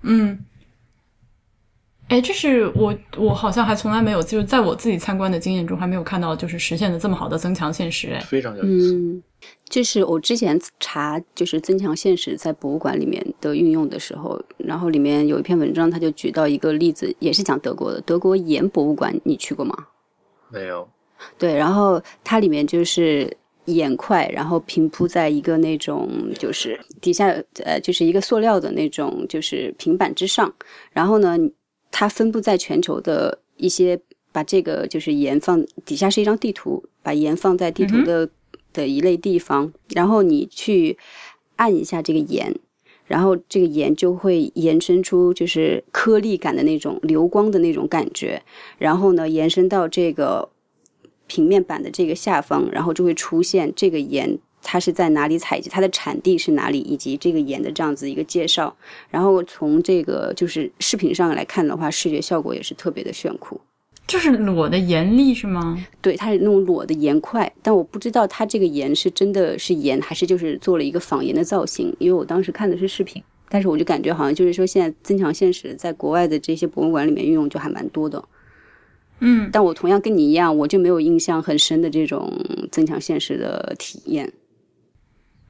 [0.02, 0.44] 嗯，
[2.11, 8.09] 哎，这是我我好像还从来没有，就是在我自己参观的经验中还没有看到，就是实现的这么好的增强现实。
[8.09, 8.94] 哎，非常有意思。
[8.94, 9.23] 嗯，
[9.68, 19.73] 就是我之前查就是增强现实在博物馆里面的运用的时候，然后里面有一篇文章，他就举到一个例子，也是讲德国的，德国盐博物馆，你去过吗？
[20.49, 20.88] 没有，
[21.38, 23.33] 对，然后它里面就是
[23.66, 27.29] 盐块，然后平铺在一个那种就是底下
[27.64, 30.53] 呃就是一个塑料的那种就是平板之上，
[30.90, 31.38] 然后呢，
[31.90, 34.00] 它分布在全球的一些
[34.33, 38.29] 把这个就是盐放底下是一张地图，把盐放在地图的、
[38.72, 40.96] 的一类地方，然后你去
[41.57, 42.55] 按一下这个盐。
[43.07, 48.40] 然后这个盐就会延伸出就是颗粒感的那种流光的那种感觉，
[48.79, 50.48] 然后呢延伸到这个
[51.26, 58.75] 平面板的这个下方，然后就会出现这个盐它是在哪里采集，它的产地是哪里，以及这个盐的这样子一个介绍。
[59.11, 63.61] 然后从这个就是视频上来看的话，视觉效果也是特别的炫酷。
[64.07, 65.79] 就是裸的盐粒是吗？
[66.03, 71.94] 对，它是那种裸的盐块，但我不知道它这个盐是真的是盐，还是就是做了一个仿盐的造型。
[72.01, 78.25] 因为我当时看的是视频，但是我就感觉好像就是说现在增强现实在国外的这些博物馆里面运用就还蛮多的。
[79.20, 82.33] 嗯，但我同样跟你一样，我就没有印象很深的这种
[82.73, 84.33] 增强现实的体验。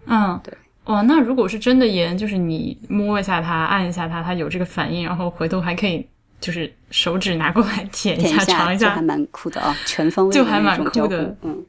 [0.07, 0.53] 嗯，对。
[0.85, 6.05] 哇，那如果是真的盐，就是你摸一下它，按一下它，它有这个反应，然后回头还可以
[6.41, 11.67] 就是手指拿过来舔一下、舔一尝一下就还，蛮酷的啊，全方位的就还蛮那种交酷的互嗯，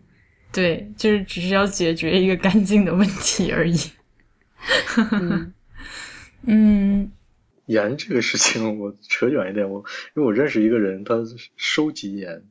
[0.52, 3.78] 对，就是只是要解决一个干净的问题而已。
[6.48, 7.12] 嗯
[7.68, 9.84] 盐这个事情我扯远一点，我
[10.16, 11.16] 因为我认识一个人，他
[11.58, 12.42] 收集盐，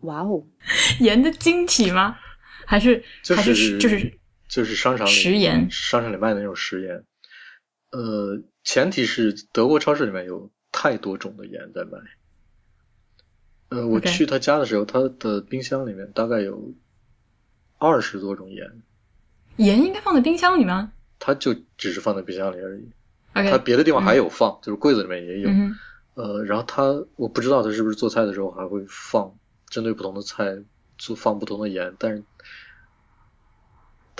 [0.00, 0.42] 哇哦，
[1.00, 2.16] 盐的晶体吗？
[2.64, 4.12] 还是、就还是是就是
[4.50, 7.04] 就是商场里食盐商场里卖的那种食盐。
[7.92, 11.98] 呃，前提是德国超市里面有太多种的盐在卖。
[13.70, 16.74] 呃，我去他家的时候，他的冰箱里面大概有
[17.78, 18.66] 二十多种盐，
[19.56, 22.90] 盐应该放在冰箱里吗他就只是放在冰箱里而已。
[23.32, 25.48] 他别的地方还有放，就是柜子里面也有。
[25.50, 25.74] 嗯
[26.14, 26.82] 呃，然后他
[27.16, 29.32] 我不知道他是不是做菜的时候还会放
[29.68, 30.58] 针对不同的菜
[30.98, 32.22] 做放不同的盐，但是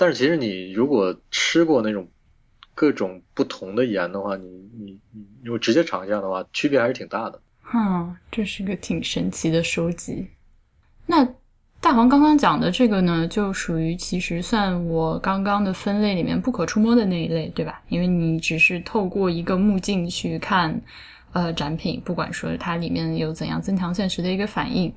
[0.01, 2.07] 但是其实你如果吃过那种
[2.73, 7.39] 各种不同的盐的话，你你你如果直接尝一下的话，区别还是挺大的。
[7.61, 10.25] 哼，这是个挺神奇的收集。
[11.05, 11.23] 那
[11.79, 17.79] 大黄刚刚讲的这个呢，就属于其实算我刚刚的分类里面不可触摸的那一类，对吧？
[17.87, 20.81] 因为你只是透过一个目镜去看，
[21.31, 24.91] 呃，展品，不管说它里面有怎样增强现实的一个反应。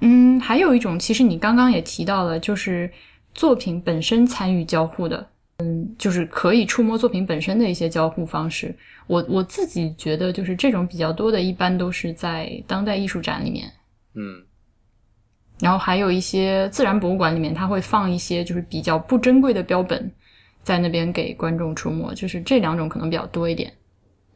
[0.00, 2.90] 嗯，还有一种，其实你刚刚也提到了，就是
[3.34, 8.74] 作品本身参与交互的，嗯，就是可以触摸作品本身的一些交互方式。
[9.06, 13.70] 我我自己觉得，就是这种比较多的，一般都是在当代艺术展里面，
[14.14, 14.42] 嗯
[15.60, 20.08] 然后还有一些自然博物馆里面，它会放一些就是比较不珍贵的标本，
[20.62, 23.72] 在那边给观众触摸，就是这两种可能比较多一点。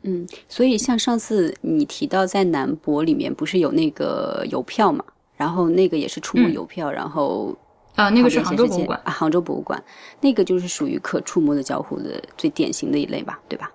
[0.02, 5.04] 嗯，所以像上次你提到在南博里面不是有那个邮票嘛，
[5.36, 7.56] 然后那个也是触摸嗯邮票，然后
[7.94, 9.82] 啊、那个是杭州博物馆，啊，杭州博物馆
[10.20, 13.70] 那个就是属于可触摸的交互的最典型的一类吧，对吧？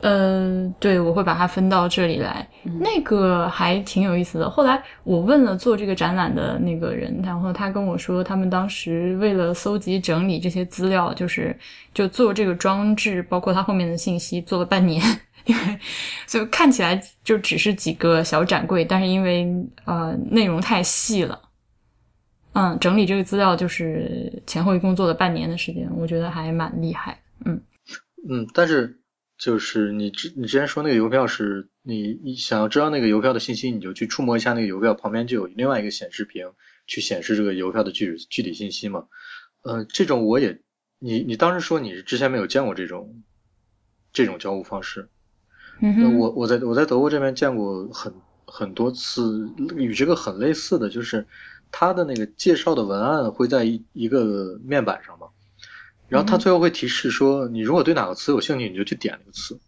[0.00, 2.48] 呃，对，我会把它分到这里来。
[2.64, 4.48] 嗯那个还挺有意思的。
[4.48, 11.58] 后来我问了做这个展览的那个人，然后他跟我说，他们当时为了搜集整理这些资料，就是
[11.92, 15.02] 就做这个装置，包括它后面的信息，做了半年。
[15.46, 15.78] 因为
[16.26, 19.48] 就看起来就只是几个小展柜，但是因为
[19.84, 21.40] 呃内容太细了，
[22.58, 27.22] 嗯，整理这个资料就是前后一共做了半年的时间，我觉得还蛮厉害。
[27.44, 27.62] 嗯
[28.28, 28.98] 嗯，但是
[29.38, 36.50] 就是你之你之前说那个邮票是你你想要知道那个邮票的信息，你就去触摸一下那个邮票，旁边就有另外一个显示屏
[36.88, 39.04] 去显示这个邮票的具体具体信息嘛。
[39.62, 40.60] 呃，这种我也
[40.98, 43.22] 你你当时说你是之前没有见过这种
[44.12, 45.08] 这种交互方式。
[45.80, 48.12] 嗯哼，我我在我在德国这边见过很
[48.46, 51.24] 很多次与这个很类似的，就是
[51.70, 55.28] 它的那个介绍的文案会在一一个面板上嘛，
[56.08, 59.60] 然后它最后会提示说，你如果对哪个词有兴趣，你就去点那个词。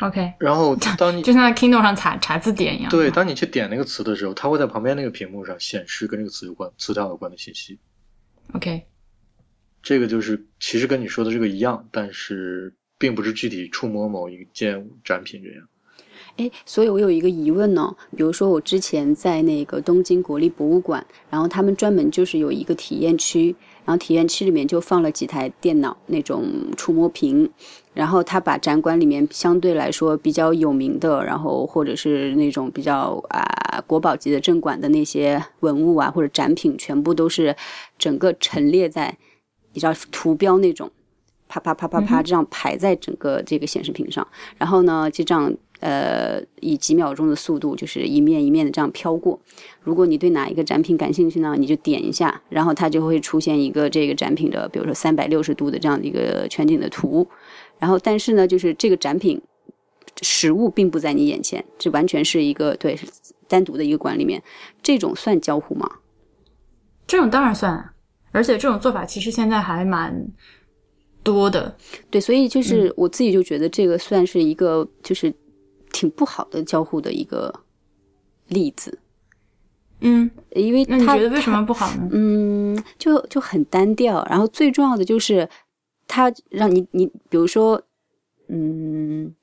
[0.00, 2.90] OK，然后 当你就像在 Kindle 上查查字典一样。
[2.90, 7.78] 对，当你去点那个词的时候，它会在旁边那个屏幕上显示跟这个词有关、词条有关的信息。
[8.52, 8.86] OK，
[9.82, 15.68] 这个就是其实跟你说的这个一样，但是并不是具体触摸某一件展品这样。
[16.36, 26.44] 哎，所以我有一个疑问呢，比如说我之前在那个东京国立博物馆，然后他们专门就是有一个体验区，然后体验区里面就放了几台电脑那种
[26.76, 27.50] 触摸屏，
[27.92, 37.54] 然后他把展馆里面相对来说比较有名的，然后或者是那种比较啊国宝级的镇馆的那些文物啊或者展品，全部都是
[37.98, 39.16] 整个陈列在，
[39.72, 40.90] 你知道图标那种。
[41.52, 44.24] 啪啪啪啪啪，这样排在整个这个显示屏上，
[44.56, 49.38] 然后呢，就这样呃，以几秒钟的速度，就是一面一面的这样飘过。
[49.82, 57.26] 如果你对哪一个展品感兴趣呢，你就点一下，然后它就会出现一个这个展品的，比如说三百六十度的这样的一个全景的图。
[57.78, 59.40] 然后，但是呢，就是这个展品
[60.20, 62.98] 实物并不在你眼前，这完全是一个对
[63.48, 64.42] 单独的一个馆里面，
[64.82, 65.90] 这种算交互吗？
[67.06, 67.92] 这种当然算，
[68.32, 70.28] 而且这种做法其实现在还蛮
[71.22, 71.74] 多的。
[72.10, 75.32] 对，所以就是我自己就觉得这个算是一个就是
[75.92, 77.60] 挺不好的交互的一个
[78.48, 78.98] 例子，
[80.00, 82.08] 嗯，因为那你觉得为什么不好呢？
[82.12, 84.26] 嗯，就就很单调。
[84.30, 85.48] 然后最重要的就是，
[86.08, 87.82] 它让你你比如说，
[88.48, 89.34] 嗯，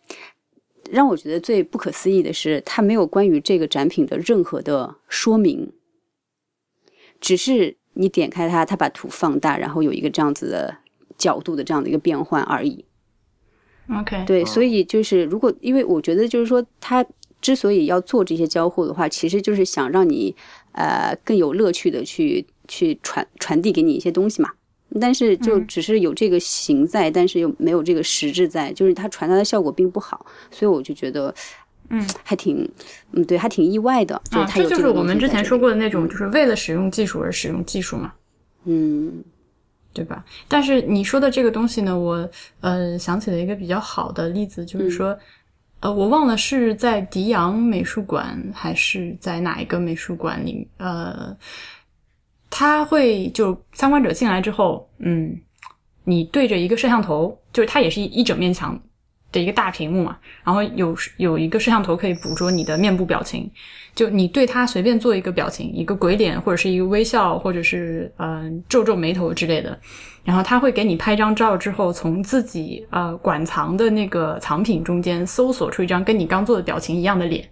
[0.89, 5.71] 让我觉得最不可思议的是，它没有关于这个展品的任何的说明，
[7.21, 10.77] 只是你点开它，它把图放大，然后有一个这样子的
[11.17, 12.85] 角度的这样的一个变换而已。
[13.89, 17.05] OK，对，哦所以就是如果因为我觉得就是说，他
[17.41, 20.35] 之所以要做这些交互的话，其实就是想让你
[20.73, 24.49] 呃更有乐趣的去去传传递给你一些东西嘛。
[25.01, 25.67] 但是就嗯。
[25.67, 31.33] 只是有这个形在，但是又没有这个实质在，就是它传达的效果并不好，所以我就觉得，
[31.89, 32.67] 嗯，还挺，
[33.11, 35.89] 嗯，对，还挺意外的，就是啊，它有这就是我们之前说过的那。
[35.89, 38.13] 种，就是为了使用技术而使用技术嘛。
[38.63, 39.23] 嗯
[39.97, 40.23] 对吧？
[40.47, 42.29] 但是你说的这个东西呢，我
[42.61, 45.17] 呃想起了一个比较好的例子，就是说，
[45.79, 51.35] 呃，我忘了是在迪昂美术馆还是在哪一个美术馆里，呃，
[52.51, 55.35] 他会就参观者进来之后，嗯，
[56.03, 58.79] 你对着一个摄像头，就是它也是一一整面墙
[59.41, 63.49] 一个大屏幕嘛，然后有有一个摄像头可以捕捉你的面部表情，
[63.95, 69.77] 就你对他随便做一个表情，一个鬼脸或者是一个微笑，或者是嗯、皱皱眉头之类的，
[70.23, 77.47] 然后他会给你拍张照之后，从自己呃馆藏的那个藏品中间搜索出一张跟你刚做的表情一样的脸。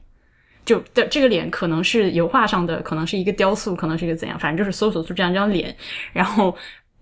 [0.66, 5.76] 就的这个脸可能是油画上的，可能是一个雕塑，可能是一个怎样，反正就是搜索出这样一张脸，
[6.12, 6.56] 然后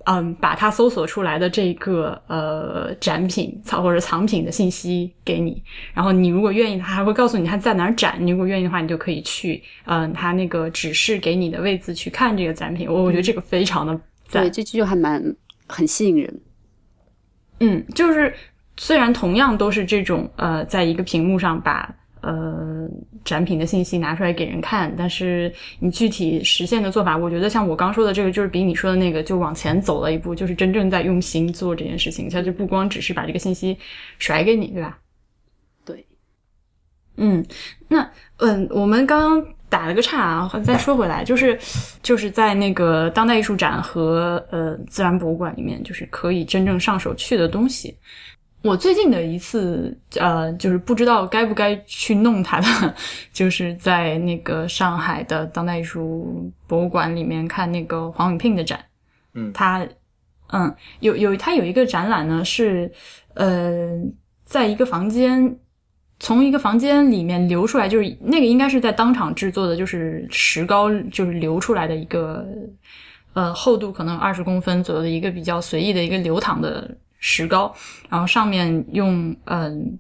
[0.06, 5.64] 嗯，把它搜索出来的这个呃展品藏或者藏品的信息给你，
[5.94, 8.18] 然后你如果愿意，他还会告诉你他在哪儿展。
[8.20, 12.90] 你如果愿意的话，你就可以去嗯，他那个指示给你的位置去看这个展品。
[12.90, 15.24] 我我觉得这个非常的赞对，，这就还蛮
[15.68, 16.42] 很吸引人。
[17.60, 18.34] 嗯，就是
[18.76, 21.90] 虽然同样都是这种呃，在一个屏幕上把
[22.24, 22.90] 呃
[23.24, 33.78] 展品的信息拿出来给人看，但是你具体实现的做法，我觉得像我刚说的这个，就是比你说的那个就往前走了一步，就是真正在用心做这件事情，它就不光只是把这个信息
[34.18, 34.98] 甩给你，对吧？
[35.86, 36.06] 对，
[37.18, 37.46] 嗯，
[37.90, 41.60] 那嗯，我们刚刚打了个岔啊，再说回来，就是
[42.02, 47.98] 就是在那个当代艺术展和呃自然博物馆里面，就是可以真正上手去的东西。
[48.64, 52.96] 我最近的一次呃，就是不知道该不该去弄它的，
[53.34, 58.80] 就是在那个上海的当代艺术博物馆里面看那个黄永聘的展。
[59.34, 59.86] 嗯他
[60.48, 62.90] 嗯有有他有一个展览呢，是
[63.34, 64.00] 呃
[64.46, 65.60] 在一个房间
[66.20, 72.48] 从一个房间里面流出来，就是那个应该是在当场制作的，就是石膏就是流出来的一个
[73.34, 76.96] 呃厚度可能二十公分左右的一个比较随意的一个流淌的
[77.26, 77.74] 石膏，
[78.10, 79.98] 然后上面用嗯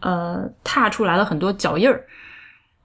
[0.00, 2.06] 呃踏出来了很多脚印儿，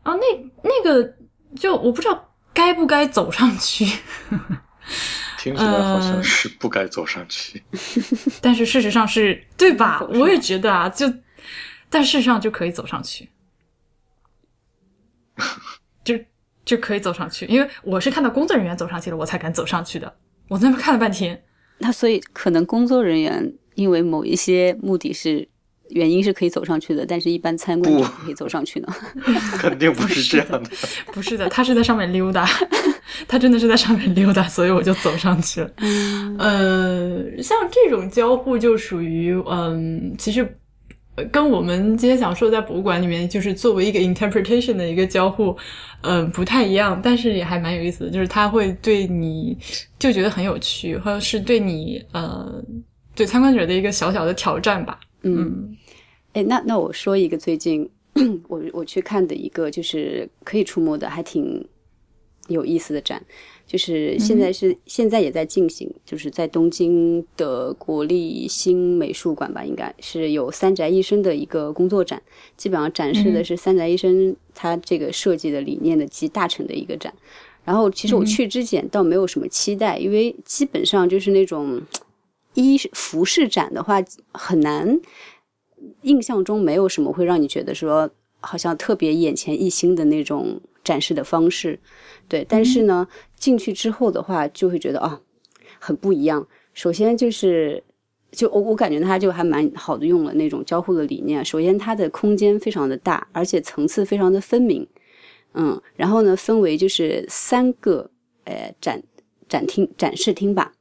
[0.04, 1.16] 然后那那个
[1.56, 3.86] 就我不知道该不该走上去。
[5.40, 7.64] 听起来好呃像是不该走上去。
[8.42, 10.02] 但是事实上是对吧？
[10.12, 11.12] 我也觉得啊，就
[11.90, 13.30] 但事实上就可以走上去，
[16.04, 16.20] 就
[16.66, 20.14] 就可以走上去，因为我是看到工作人员走上去了，我才敢走上去的。
[20.50, 21.42] 我在那边看了半天，
[21.78, 25.48] 那所以可能工作人员因为某一些目的是
[25.92, 28.88] 原因是可以走上去的，但是一般参观者不可以走上去呢。
[29.58, 30.70] 肯定不是这样的。
[31.14, 32.46] 不是的，他是在上面溜达，
[33.26, 35.72] 他真的是在上面溜达，所以我就走上去了。
[36.38, 40.58] 呃，像这种交互就属于，嗯，其实
[41.16, 45.56] 呃跟我们今天想说在博物馆里面，就是作为一个 interpretation 的一个交互，
[46.02, 49.58] 嗯、不太一样，但是也还蛮有意思的，就是他会对你
[49.98, 52.62] 就觉得很有趣，或者是对你呃
[53.20, 54.98] 对参观者的一个小小的挑战吧。
[55.24, 55.76] 嗯。
[56.32, 57.90] 哎，那那我说一个最近
[58.48, 61.68] 我我去看的一个就是可以触摸的，还挺
[62.48, 63.22] 有意思的展，
[63.68, 72.22] 就是现在是、现在也在进行，就是在东京的国立新美术馆吧，应该是有三宅一生的一个工作展，
[72.56, 77.14] 基本上展示的是三宅一生他这个设计的理念的集大成的一个展。
[77.66, 81.82] 然后其实我去之前倒没有什么期待，因为基本上就是那种
[82.60, 84.04] 一服饰展的话
[84.34, 85.00] 很难。
[86.02, 88.10] 印象中没有什么会让你觉得说
[88.42, 91.80] 好像特别眼前一新的那种展示的方式，
[92.28, 92.46] 对。
[92.50, 93.08] 但是呢，
[93.38, 95.22] 进去之后的话，就会觉得啊，
[95.80, 96.46] 很不一样。
[96.74, 97.82] 首先就是，
[98.32, 101.44] 就我我感觉它就还蛮好的，用了那种交互的理念。
[101.46, 104.86] 首先，它的空间非常的大，而且层次非常的分明，
[105.54, 105.82] 嗯。
[105.96, 108.10] 然后呢，分为就是三个
[108.44, 109.02] 呃展
[109.48, 110.74] 展厅展示厅吧，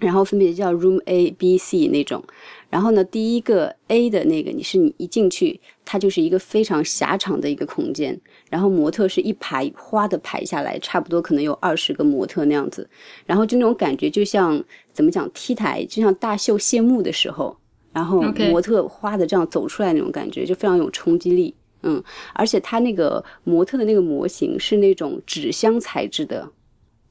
[0.00, 2.22] 然后分别叫 Room A、B、C 那种。
[2.68, 12.88] 然后呢，第一个 A 的那个，你是你一进去，它就是一个非常狭长的一个空间，然后模特是一排花的排下来，差不多可能有二十个模特那样子，
[13.26, 17.56] 然后就那种感觉，就像怎么讲 T 台，就像大秀谢幕的时候，
[17.92, 21.54] 然后模特花的这样走出来那种感觉，就非常有冲击力。
[21.82, 22.00] 嗯，
[22.34, 26.46] 而且它那个模特的那个模型是那种纸箱材质的，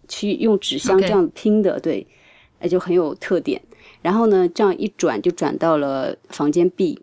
[0.07, 2.05] 去用纸箱这样拼的对，
[2.59, 3.61] 哎，就很有特点。
[4.01, 6.99] 然后呢，这样一转就转到了房间 B，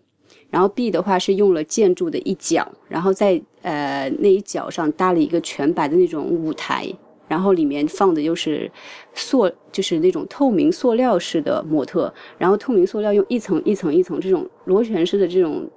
[0.51, 6.87] 然后 B 的话是用了建筑的一角，然后在呃那一角上搭了一个全白的那种舞台，
[7.29, 8.71] 然后里面放的就是
[9.15, 15.69] 塑，就是那种透明塑料式的模特，然后透明塑料用一层一层一层这种螺旋式的这种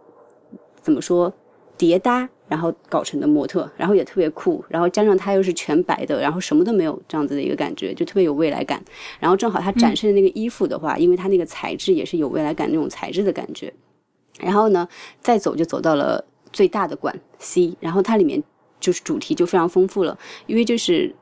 [0.82, 1.34] 怎么说
[1.80, 8.84] 叠搭，然后搞成的模特，然后也特别酷，然后加上它又是全白的，然后什么都没有这样子的一个感觉，就特别有未来感。
[9.18, 13.74] 然后正好他展示的那个衣服的话，因为它那个材质也是有未来感那种材质的感觉。
[14.42, 14.86] 然后呢，
[15.22, 18.44] 再走就走到了最大的馆 C，然后它里面
[18.82, 21.16] 就是主题就非常丰富了，因为就是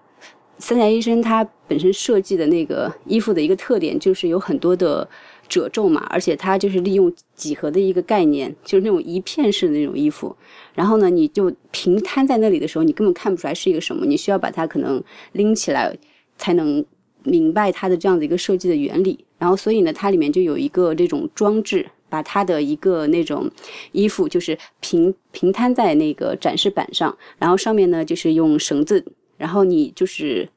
[0.57, 5.07] 三宅一生他本身设计的那个衣服的一个特点就是有很多的
[5.47, 10.35] 褶皱嘛，而且它就是利用几何的一个概念，就是那种一片式的那种衣服。
[10.73, 15.97] 然后呢，你就平摊在那里的时候，你根本看不出来是一个什么，你需要把它可能拎起来
[16.37, 16.85] 才能
[17.23, 19.25] 明白它的这样的一个设计的原理。
[19.37, 23.49] 然后，所以呢，它里面就有一个这种装置，把它的一个那种
[23.91, 29.03] 衣服就是平平摊在那个展示板上，然后上面呢就是用绳子，
[29.37, 30.49] 然后你就是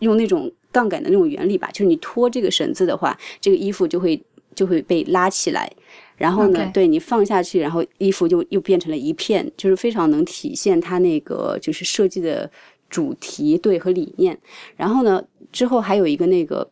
[0.00, 4.20] 用那种杠杆的那种原理吧，就是你拖这个绳子的话，这个衣服就会
[4.54, 5.70] 就会被拉起来。
[6.16, 12.50] 然后呢对你放下去，然后衣服就又变成了一片，就是非常能体现它那个就是设计的
[12.90, 14.36] 主题对和理念。
[14.76, 16.68] 然后呢，之后还有一个那个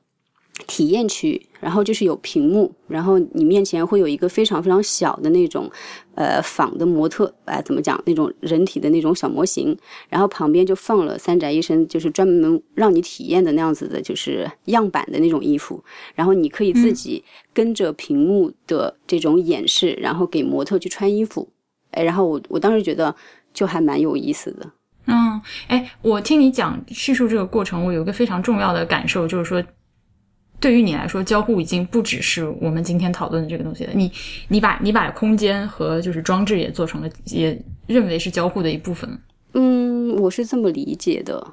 [0.66, 5.70] 体验区，然后就是有屏幕，然后你面前会有一个非常非常小的那种
[6.14, 9.76] 呃仿的模特，哎、怎么讲那种人体的那种小模型，
[10.08, 15.82] 然后旁边就放了三宅一生就是专门让你体验的那样子的，就是样板的那种衣服，
[16.14, 21.48] 然后你可以自己跟着屏幕的这种演示，然后给模特去穿衣服，
[21.92, 23.14] 哎，然后我我当时觉得
[23.54, 24.70] 就还蛮有意思的。
[25.08, 29.62] 嗯，哎，我听你讲叙述这个过程，我有一个非常重要的感受，就是说，
[30.58, 33.92] 对于你来说，交互已经不只是我们今天讨论的这个东西了。
[33.94, 34.10] 你
[34.48, 39.18] 你把你把空间和就是装置也做成了，也认为是交互的一部分。
[39.52, 41.46] 嗯，我是这么理解的。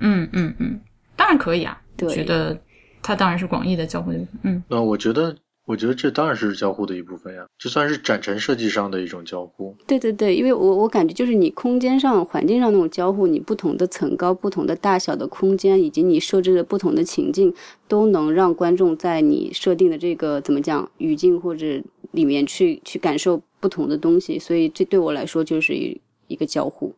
[0.00, 0.80] 嗯嗯嗯，
[1.16, 2.58] 当然可以啊，对觉得
[3.02, 4.52] 它当然是广义的交互的一部分。
[4.52, 5.34] 嗯那我觉得，
[5.66, 9.74] 我觉得这当然是交互的一部分呀，这算是展陈设计上的一种交互。
[9.86, 17.54] 对对对，因为我我感觉就是你空间上、环境上那种交互，你不同的层高、不同的大小的空间，以及你设置的不同的情境，
[17.88, 26.94] 都能让观众在你设定的这个怎么讲语境或者里面去去感受不同的东西，所以这对我来说就是一一个交互。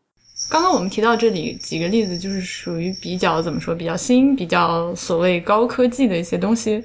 [0.51, 6.83] 刚刚我们提到这里几个例子，就是属于比较怎么说，比较新、比较所谓高科技的一些东西。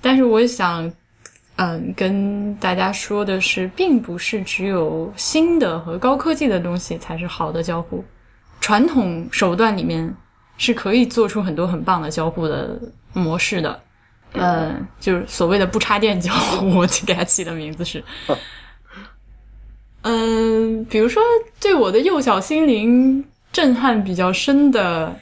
[0.00, 0.92] 但是我想，
[1.56, 8.04] 嗯，跟大家说的是，并不是只有新的和高科技的东西才是好的交互。
[8.60, 10.12] 传统手段里面
[10.56, 12.80] 是可以做出很多很棒的交互的
[13.12, 13.80] 模式的。
[14.32, 18.02] 呃，就是所谓的不插电交互，我就给它起的名字是。
[20.02, 21.22] 嗯，比如说
[21.60, 25.14] 对我的幼小心灵震撼比较深的，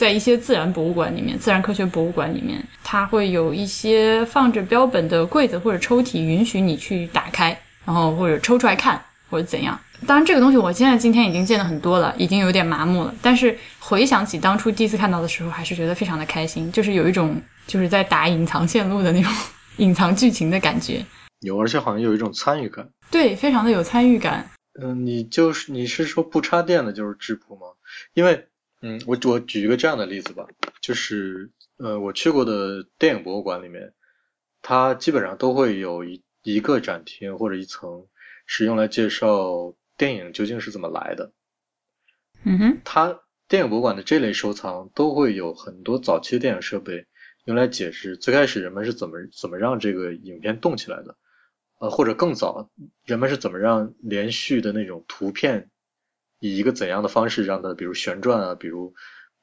[0.00, 8.98] 在一些自然博物馆里面，自然科学博物馆里面，它会有一些放着标本的柜子或者抽屉，允许你去打开，然后或者抽出来看，
[9.28, 9.78] 或者怎样。
[10.06, 13.14] 当然，这个东西我现在今天已经见的很多了，已经有点麻木了。
[13.20, 19.30] 但是回想起当初第一次看到的时候，还是觉得非常的开心，就是有一种就是在打隐藏线路的那种
[19.76, 21.04] 隐藏剧情的感觉。
[21.40, 22.88] 有，而且好像有一种参与感。
[23.10, 24.48] 对，非常的有参与感。
[24.80, 27.66] 嗯，你就是你是说不插电的就是质朴吗？
[28.14, 28.46] 因为，
[28.82, 30.46] 嗯，我我举一个这样的例子吧，
[30.80, 33.92] 就是呃，我去过的电影博物馆里面，
[34.62, 38.06] 它基本上都会有一一个展厅或者一层
[38.46, 41.32] 是用来介绍电影究竟是怎么来的。
[42.42, 47.06] 嗯哼，它电影博物馆的这类收藏都会有很多早期的电影设备
[47.44, 51.16] 用来解释最开始人们是怎么怎么让这个影片动起来的。
[51.80, 52.70] 呃，或者更早，
[53.06, 55.70] 人们是怎么让连续的那种图片
[56.40, 58.94] 以一个怎样的方式让它，比如旋转啊，比如，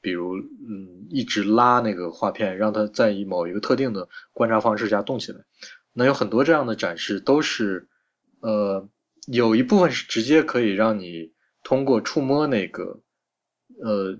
[0.01, 5.45] 比如，嗯，一直拉那个画片，让它在以某一个特定的观察方式下动起来。
[5.93, 7.87] 那有很多这样的展示都是，
[8.41, 8.89] 呃，
[9.25, 11.31] 有一部分是直接可以让你
[11.63, 12.99] 通过触摸那个，
[13.81, 14.19] 呃，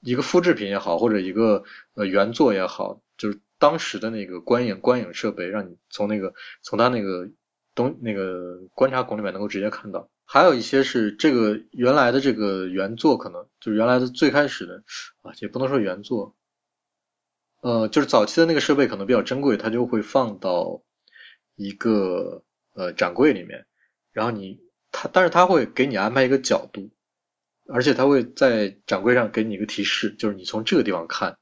[0.00, 1.64] 一个复制品也好，或者一个
[1.94, 7.30] 呃原作也好，就是当时的那个观影观影设备，让你从那个从它那个。
[7.76, 14.82] 东那个观察孔里面能够直接看到，还有一些是这个原来的这个原作，可能就是原来的最开始的
[15.22, 16.36] 啊，也不能说原作，
[17.62, 20.82] 呃，就是早期的那个设备可能比较珍贵，它就会放到
[21.54, 22.42] 一个
[22.74, 23.66] 呃展柜里面，
[24.12, 24.60] 然后你
[24.90, 26.90] 它，但是它会给你安排一个角度，
[27.68, 31.38] 而且它会在展柜上给你一个提示，就是你从这个地方看，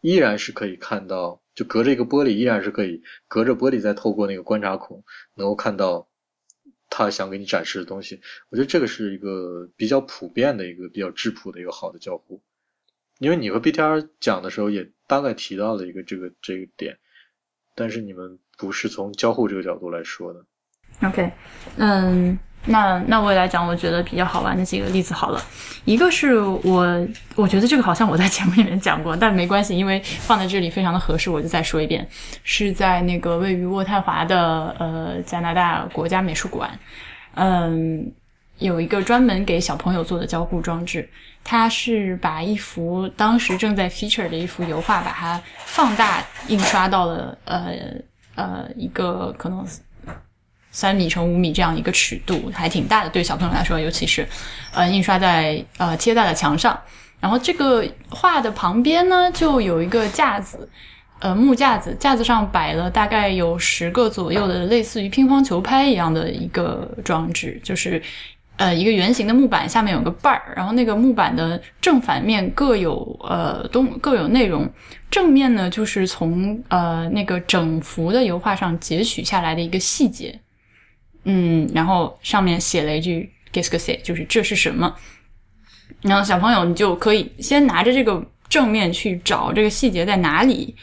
[0.00, 1.42] 依然是可以看到。
[1.54, 5.04] 就隔着一个玻璃，依然是可以隔着玻璃再透过那个观察孔，
[5.36, 6.08] 能够看到
[6.96, 8.20] 他想给你展示的东西。
[8.50, 12.40] 我觉得这个是一个比较普遍的一个比较质朴的一个好的交互。
[13.18, 16.98] 因为你和 BTR 讲的时候也大概提到了一个这个这个点，
[17.74, 20.44] 但是你们不是从交互这个角度来说的。
[21.02, 21.32] OK，
[21.78, 22.38] 嗯。
[22.66, 25.42] 那那我也来讲，我觉得比较好玩的几个例子好了。
[25.84, 32.08] 一个是我，我觉得这个好像我在节目里面讲过，但没关系，因为放在这里非常的合适，我就再说一遍。
[32.42, 36.70] 是在那个位于渥太华的呃加拿大国家美术馆，
[37.34, 38.10] 嗯，
[38.58, 41.06] 有一个专门给小朋友做的交互装置，
[41.44, 47.74] 它是把一幅当时正在 feature 的一幅油画，把它放大印刷到了呃
[48.36, 49.66] 呃一个可能。
[50.74, 54.26] 三米乘五米这样一个尺度还挺大的，对小朋友来说，尤其是，
[54.72, 56.76] 呃，印刷在呃贴在了墙上。
[57.20, 60.68] 然后这个画的旁边呢，就有一个架子，
[61.20, 68.02] 呃，木架子，架子上摆了大概有十个左右的类似于乒乓球拍一样的一个装置，就是
[68.56, 74.68] 呃一个圆形的木板，下面有个把儿，然后那个木板的正反面各有呃东各有内容。
[75.08, 80.40] 正面呢，就是从呃那个整幅的油画上截取下来的一个细节。
[81.24, 84.94] 嗯，然后上面写了一句，Giske say 就是这是什么？
[86.02, 90.74] 然后小朋友，你就可以先拿着这个正面去找这个细节在哪里。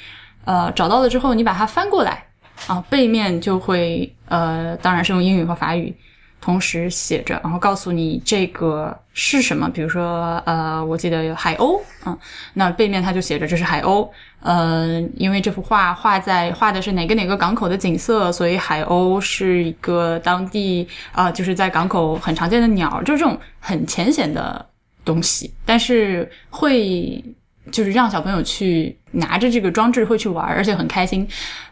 [0.45, 2.25] 呃，找到了之后，你把它翻过来
[2.67, 5.95] 啊，背面就会呃，当然是用英语和法语。
[6.39, 9.69] 同时写着，然后告诉你这个是什么。
[9.69, 12.17] 比如说，呃，我记得有海鸥，嗯，
[12.55, 14.09] 那背面它就写着这是海鸥。
[14.41, 24.65] 呃，因为这幅画画在画的是哪个哪个港口的景色，所以海鸥是一个当地啊，就是在港口很常见的鸟，就是这种很浅显的
[25.05, 27.23] 东西，但是会。
[27.71, 31.25] 就是让小朋友去拿着这个装置会去玩，而且很开心。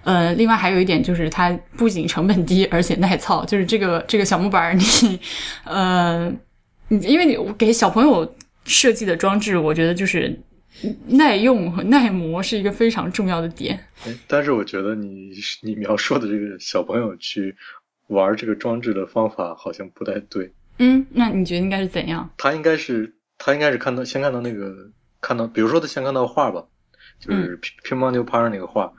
[0.03, 3.43] 呃，另外还有一点就是，它不仅成本低，而且耐操。
[3.43, 5.19] 就是这个 这个小木板，你
[5.65, 6.31] 呃，
[6.89, 10.39] 你因为你给小朋友设计的装置，我觉得就是
[11.07, 13.79] 耐用和耐磨是一个非常重要的点。
[14.27, 15.31] 但是我觉得你
[15.63, 17.55] 你描述的这个小朋友去
[18.07, 20.53] 玩这个装置的方法好像不太对。
[20.77, 22.29] 嗯，那你觉得应该是怎样？
[22.37, 24.73] 他应该是他应该是看到先看到那个。
[25.21, 26.63] 看到，比如说他先看到画吧，
[27.19, 28.89] 就是乒乒乓球拍上那个画，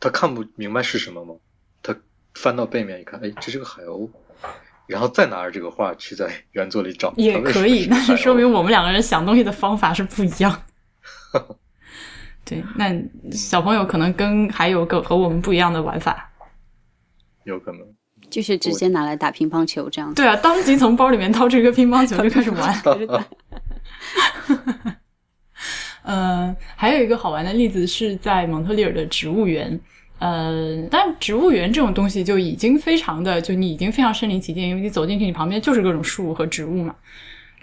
[0.00, 1.36] 他看不明白是什么吗？
[1.84, 1.94] 他
[2.34, 4.10] 翻到背面一看，哎，这是个海鸥，
[4.88, 10.60] 然后再拿着这个画去在原作里找，也可以，那就说明我们两个人想东西的方法是不一样。
[12.44, 12.92] 对，那
[13.30, 16.30] 小朋友可能跟还有个和我们不一样的玩法，
[17.44, 17.80] 有可能
[18.30, 20.12] 就是直接拿来打乒乓球这样。
[20.14, 22.82] 对啊，当即从包里面掏出一个乒乓球就开始玩。
[26.02, 29.78] 呃，还有一个好玩的例子是在蒙特利尔的植物园，
[30.18, 36.96] 呃，但植物园这种东西就已经非常的，就你已经非常身临其境，因为你走进去，你旁边就是各种树和植物嘛。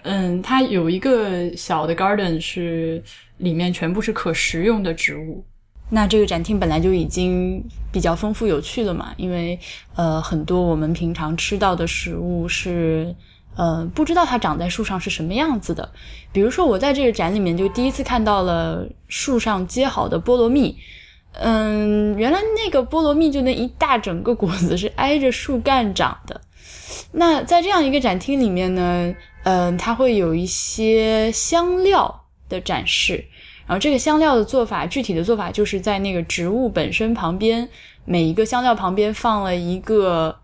[0.04, 3.02] 嗯，它有一个小的 garden 是
[3.40, 5.44] 里面全部是可食用的植物。
[5.92, 7.60] 那这个展厅本来就已经
[7.90, 9.58] 比较丰富有趣了嘛，因为
[9.96, 13.12] 呃很多我们平常吃到的食物是
[13.56, 15.90] 呃不知道它长在树上是什么样子的。
[16.30, 20.76] 比如说我在这个展里面就第一次看到了树上结好的菠萝蜜，
[21.32, 26.40] 嗯，原来那个菠萝蜜就那一大整个果子是挨着树干长的。
[27.10, 29.12] 那在这样一个展厅里面呢，
[29.42, 32.19] 嗯，它会有一些香料
[32.50, 33.24] 的展示。
[33.66, 37.66] 然后这个香料的做法，具体的做法就是在那个植物本身旁边，
[38.04, 40.36] 每一个香料旁边放了一个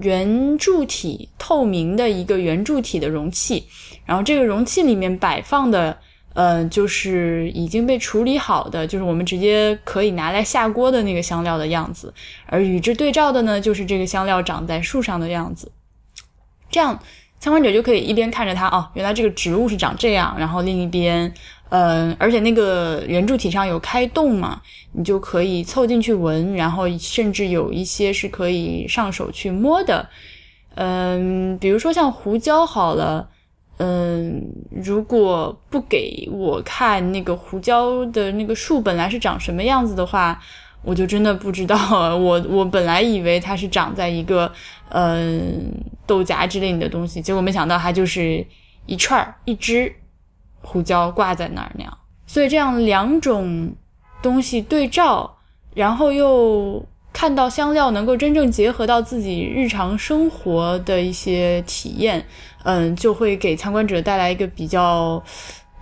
[0.00, 3.64] 圆柱体、透明的一个圆柱体的容器，
[4.04, 5.96] 然后这个容器里面摆放的，
[6.34, 12.12] 呃，就是已经被处理好的，就是我们直接可以拿来下锅的那个香料的样子，
[12.46, 15.70] 而与之对照的呢，就是这个香料长在树上的样子，
[16.68, 17.00] 这样
[17.38, 21.32] 参观者就可以一边看着它，哦，原来这个植物是长这样，然后另一边。
[21.70, 24.58] 嗯，而且那个圆柱体上有开洞嘛，
[24.92, 30.08] 你就可以凑进去闻，然后甚至有一些是可以上手去摸的。
[30.76, 33.28] 嗯，比如说像胡椒好了，
[33.76, 40.40] 嗯，如果不给我看那个胡椒的那个树本来是长什么样子的话，
[40.82, 41.76] 我就真的不知道。
[42.16, 44.50] 我我本来以为它是长在一个
[44.90, 45.72] 嗯
[46.06, 48.46] 豆荚之类的东西，结果没想到它就是
[48.86, 49.94] 一串儿一支。
[50.60, 53.72] 胡椒挂在那儿那样，所以这样两种
[54.20, 55.38] 东西对照，
[55.72, 62.26] 然后又看到香料能够真正结合到自己日常生活的一些体验，
[62.64, 65.22] 嗯，就会给参观者带来一个比较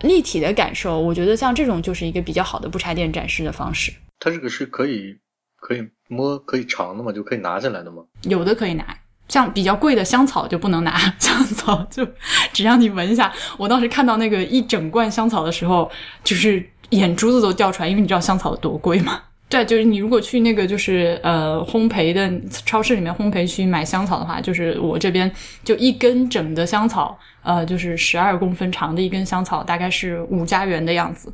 [0.01, 1.01] 立体的感受。
[1.01, 3.91] 我觉得像这种就是一个比较好的不插电展示的方式。
[4.19, 5.17] 它这个是可以
[5.57, 7.11] 可以摸可以尝的吗？
[7.11, 8.03] 就可以拿下来的吗？
[8.23, 8.85] 有的可以拿。
[9.27, 12.07] 像比较贵的香草就不能拿，香草就
[12.53, 13.29] 只让你闻一下。
[13.57, 15.91] 我当时看到那个一整罐香草的时候，
[16.23, 19.21] 就是眼珠子都掉出来，因为你知道香草多贵吗？
[19.49, 22.31] 对，就是你如果去那个就是呃烘焙的
[22.65, 25.29] 超市里面烘焙区买香草的话，就是我这边
[25.63, 31.33] 就一根整的香草，呃，就是十二公分长的一根香草，大概是五加元的样子。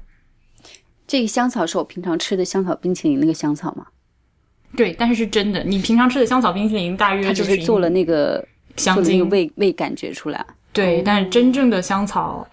[1.14, 3.86] 这个香草是我平常吃的香草冰淇淋那个香草吗？
[4.76, 5.64] 对，但是是真的。
[5.64, 8.44] 你平常吃的香草冰淇淋，大约就是做了那个
[8.78, 10.44] 香精味味感觉出来。
[10.72, 12.44] 对，但是真正的香草，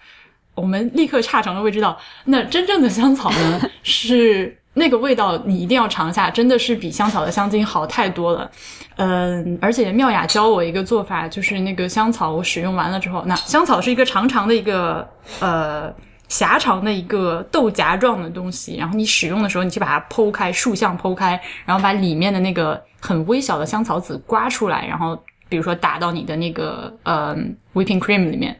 [0.53, 8.51] 我们立刻差成了会知道，那真正的香草呢， 是那个味道，你一定要尝一下，真的是比香草的香精好太多了。
[8.97, 15.09] 嗯，而且妙雅教我一个做法，就是那个香草我使用完了之后，那香草是一个长长的一个
[15.39, 15.91] 呃。
[16.31, 27.35] 狭长的一个豆荚状的东西，然后你使用的时候，你去把它剖开，竖向剖开，然后把里面的那个很微小的香草籽刮出来，然后比如说打到你的那个呃
[27.73, 28.57] whipping cream 里面，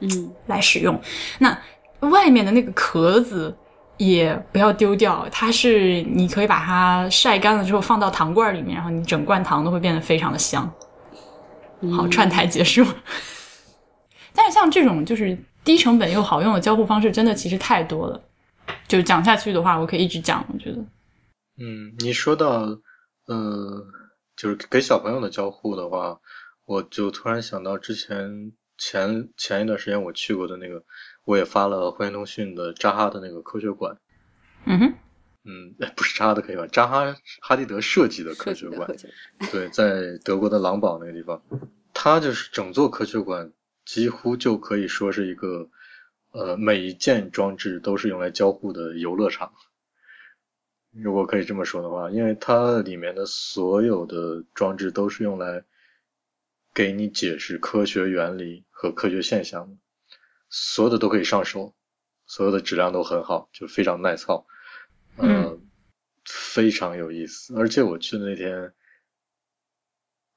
[0.00, 1.00] 嗯，来使用。
[1.38, 1.56] 那
[2.00, 3.56] 外面的那个壳子
[3.96, 10.68] 也不要丢掉，它是你可以把它晒干了之后放到糖罐里面，然后你整罐糖都会变得非常的香。
[11.96, 12.84] 好，串台结束。
[14.34, 15.38] 但是像这种就是。
[15.64, 18.22] 低成本又好用的交互方式真的其实太多了，
[18.86, 20.44] 就讲下去的话，我可以一直讲。
[20.52, 20.78] 我觉得，
[21.56, 22.78] 嗯，你说到，
[23.26, 23.86] 呃，
[24.36, 26.20] 就是给小朋友的交互的话，
[26.66, 30.84] 我就突然想到之前前前一段时间我去过的那个，
[31.24, 33.96] 我也发了欢迎通讯的扎哈的那个科学馆。
[34.66, 34.94] 嗯哼，
[35.44, 38.86] 嗯，不是扎哈的科学馆，扎哈哈迪德设计的科学馆，
[39.50, 41.42] 对，在德国的狼堡那个地方，
[41.94, 43.50] 它就是整座科学馆。
[43.84, 45.68] 几乎就可以说是一个，
[46.30, 49.52] 呃，每一件装置都是用来交互的游乐场。
[50.90, 55.64] 如果可以这么说的话，因为它里面的所有的装置都是用来
[56.72, 59.76] 给你解释科学原理和科学现象，
[60.48, 61.74] 所有的都可以上手，
[62.26, 64.46] 所有的质量都很好，就非常耐操，
[65.18, 65.60] 嗯，
[66.24, 67.54] 非常有意思。
[67.58, 68.72] 而且我去的那天，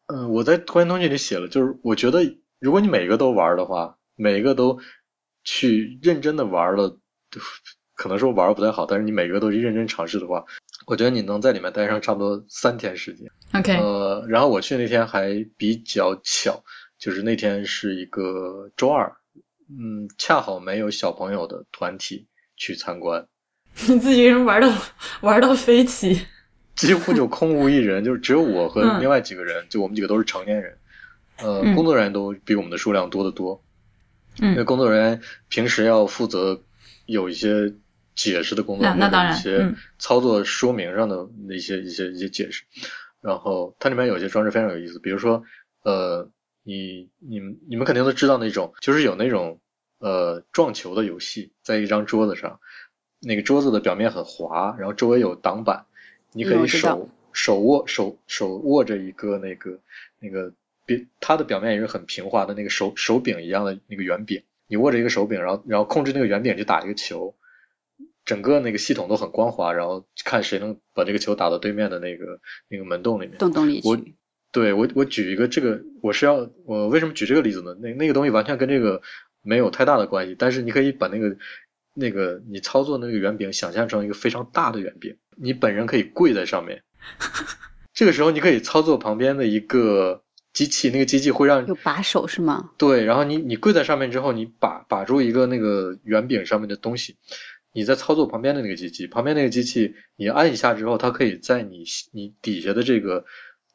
[0.07, 2.37] 嗯，我在关于东西里写了，就是我觉得。
[2.59, 4.79] 如果你每个都玩的话，每个都
[5.43, 6.99] 去认真的玩了，
[7.95, 10.43] 可能说玩不太好，但是你每个都去认真尝试的话，
[10.85, 13.29] 我觉得你能在里面待上差不多三天时间。
[13.53, 16.63] OK，呃，然后我去那天还比较巧，
[16.97, 19.15] 就是那天是一个周二，
[19.69, 23.27] 嗯，恰好没有小朋友的团体去参观，
[23.87, 24.67] 你自己一人玩到
[25.21, 26.25] 玩到飞起，
[26.75, 30.77] 几乎就空无一人，就是只有我和另外几个人，就我们几个都是成年人。
[31.39, 33.63] 呃，工作人员都比我们的数量多得多。
[34.39, 36.61] 嗯，因为工作人员平时要负责
[37.05, 37.73] 有一些
[38.15, 42.63] 解释的工作，那那当然一些操作说明上的那些一些一些解释。
[43.19, 45.43] 然后它里面有些装置非常有意思，比如说
[45.83, 46.29] 呃，
[46.63, 49.59] 你你们你们肯定都知道那种，就是有那种
[49.99, 52.59] 呃撞球的游戏，在一张桌子上，
[53.19, 55.85] 那个桌子的表面很滑，然后周围有挡板，
[56.31, 59.79] 你可以手手握手手握着一个那个
[60.19, 60.53] 那个
[60.87, 64.41] 表，它的表面也是很平滑的那个手手柄一样的那个圆柄。
[64.69, 67.35] 你握着一个手柄，然后然后控制那个圆柄去打一个球，
[68.25, 73.37] 整个那个系统都很光滑，然后看谁能把这个球打到对面的那个那个门洞里面。
[73.37, 73.97] 洞洞里我
[74.51, 77.77] 对我我举一个这个，我是要我为什么举这个例子呢？
[77.79, 79.01] 那那个东西完全跟这个
[79.41, 81.37] 没有太大的关系，但是你可以把那个
[81.93, 86.83] 那个你操作那个圆柄想象成一个非常大的圆柄，你本人可以跪在上面，
[87.93, 90.23] 这个时候你可以操作旁边的一个。
[90.57, 92.71] 机器那个机器会让有把手是吗？
[92.79, 97.15] 对，然后你你跪在上面之后，你把把住一个那个圆饼上面的东西，
[97.73, 103.23] 你在操作旁边的那个机器，旁边那个机器你按一下之后，它可以在你你底下的这个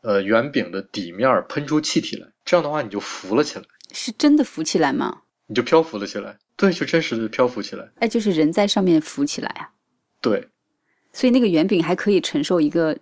[0.02, 3.64] 呃圆饼的底面喷出气体来，这样的话你就浮了起来。
[3.92, 5.22] 是真的浮起来吗？
[5.46, 6.36] 你就漂浮了起来。
[6.56, 7.88] 对，就真实的漂浮起来。
[8.00, 9.70] 哎，就是人在上面浮起来啊。
[10.20, 10.48] 对。
[11.12, 12.98] 所以那个圆饼还可以承受一个，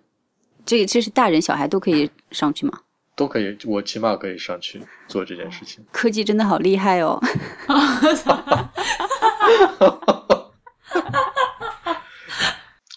[0.67, 2.81] 这这是大人小孩都可以上去吗？
[3.21, 5.85] 都可以，我起码可以上去做这件事情。
[5.91, 7.21] 科技真的好厉害哦！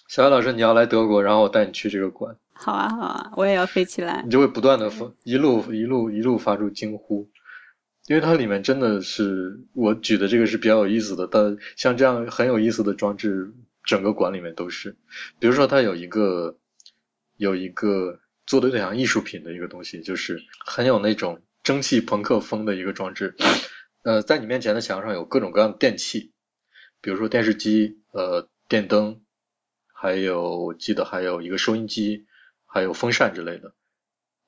[0.07, 2.35] 小艾老师，你要来德国，然后我带你去这个馆。
[2.53, 4.23] 好啊，好啊，我也要飞起来。
[4.25, 7.29] 你就会不断的发，一路一路一路发出惊呼，
[8.07, 11.27] 因为它里面真的是我举的这个是比较有意思的。
[11.27, 13.53] 但像这样很有意思的装置，
[13.83, 14.97] 整个馆里面都是。
[15.37, 16.57] 比如说，它有一个
[17.37, 18.21] 有一个。
[18.45, 23.35] 做的有点像艺术品的一个东西，就是很有那种蒸汽朋克风的一个装置。
[24.03, 26.31] 呃，在你面前的墙上有各种各样的电器，
[27.01, 29.23] 比如说电视机、呃电灯，
[29.93, 32.27] 还有记得还有一个收音机，
[32.65, 33.73] 还有风扇之类的。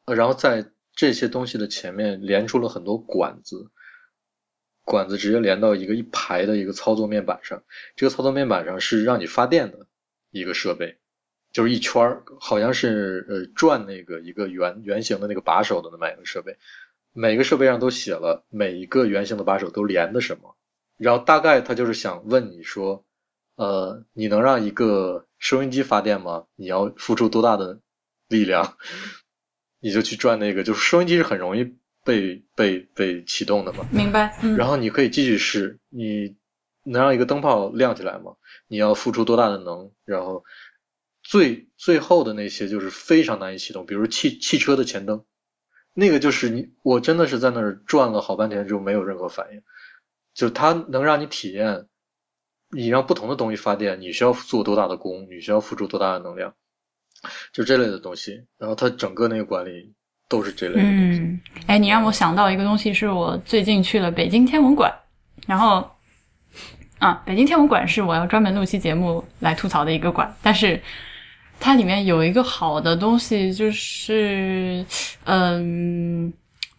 [0.06, 3.72] 呃，然后在这些东西的前面连出了很多管子，
[4.84, 7.64] 管子直接连到一个一排的一个操作面板上。
[7.96, 9.88] 这个操作面板上是让你发电的
[10.30, 11.00] 一个设备。
[11.58, 16.56] 就是一圈儿，好像是呃转那个一个圆圆形的那个把手的那么一个设备，
[17.14, 20.56] 每个设备上都写了每一个圆形的把手都连的什么，
[20.98, 23.04] 然后大概他就是想问你说，
[23.56, 26.46] 呃，你能让一个收音机发电吗？
[26.56, 27.80] 你要付出多大的
[28.28, 28.78] 力量？
[29.80, 31.74] 你就去转那个，就是收音机是很容易
[32.06, 33.84] 被被被启动的嘛。
[33.92, 34.38] 明白。
[34.56, 36.36] 然后你可以继续试，你
[36.84, 38.36] 能让一个灯泡亮起来吗？
[38.68, 39.90] 你要付出多大的能？
[40.06, 40.44] 然后。
[41.30, 45.26] 最最后的那些就是非常难以启动，比如汽汽车的前灯，
[45.94, 49.62] 那个就是你我真的是在那儿转了好半天就没有任何反应，
[50.34, 51.88] 就它能让你体验，
[52.72, 56.54] 你让不同的东西发电，你需要做多大的功，你需要付出多大的能量，
[57.52, 59.94] 就这类的东西，然后它整个那个管理
[60.30, 60.82] 都是这类的。
[60.82, 64.90] 嗯，哎，你让我想到一个东西，是我最近去了北京天文馆，
[65.46, 65.92] 然后
[67.00, 70.82] 啊，北京天文馆是我要专门录期节目来吐槽的一个馆，但是。
[71.60, 74.86] 它里面有一个好的东西，就是，
[75.26, 76.32] 嗯，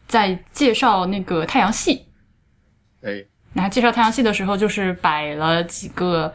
[0.07, 2.07] 在介绍那个太阳系。
[3.03, 6.33] 哎，那介绍太阳系的时候，就是摆了几个，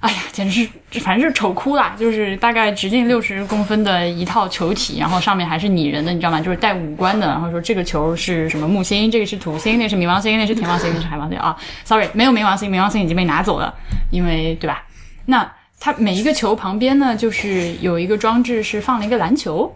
[0.00, 1.94] 哎呀，简直是，反正是丑哭啦！
[1.98, 6.40] 就是大概直径六十公分的一套球体，然后上面还是拟人的，你知道吗？
[6.40, 7.26] 就是带五官的。
[7.26, 11.54] 然后说这个球是什么木星，这个是土星，那是冥王星，那是天王星，那是海王星啊。
[11.84, 13.74] Sorry，没有冥王星，冥王星已经被拿走了，
[14.10, 14.86] 因为对吧？
[15.26, 15.59] 那。
[15.82, 19.74] 它每一个球旁边呢，就是有一个装置，是放了一个篮球，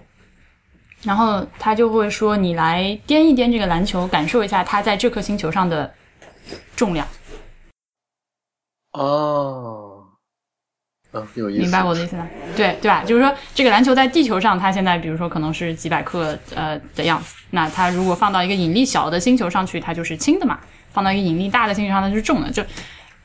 [1.02, 5.90] 然后他就会说：“你来掂一掂这个篮球，感受一下它在这颗星球上的
[6.76, 7.08] 重量。”
[8.92, 10.04] 哦，
[11.12, 12.28] 嗯，有意思，明白我的意思吗？
[12.54, 13.02] 对对吧？
[13.02, 20.54] 就是说，这个篮球在地球上，它现在比如说可能是几百克呃的样子，那它如果放到一个引力小的星球上去，它就是轻的嘛；
[20.92, 22.50] 放到一个引力大的星球上，它就是重的。
[22.50, 22.62] 就，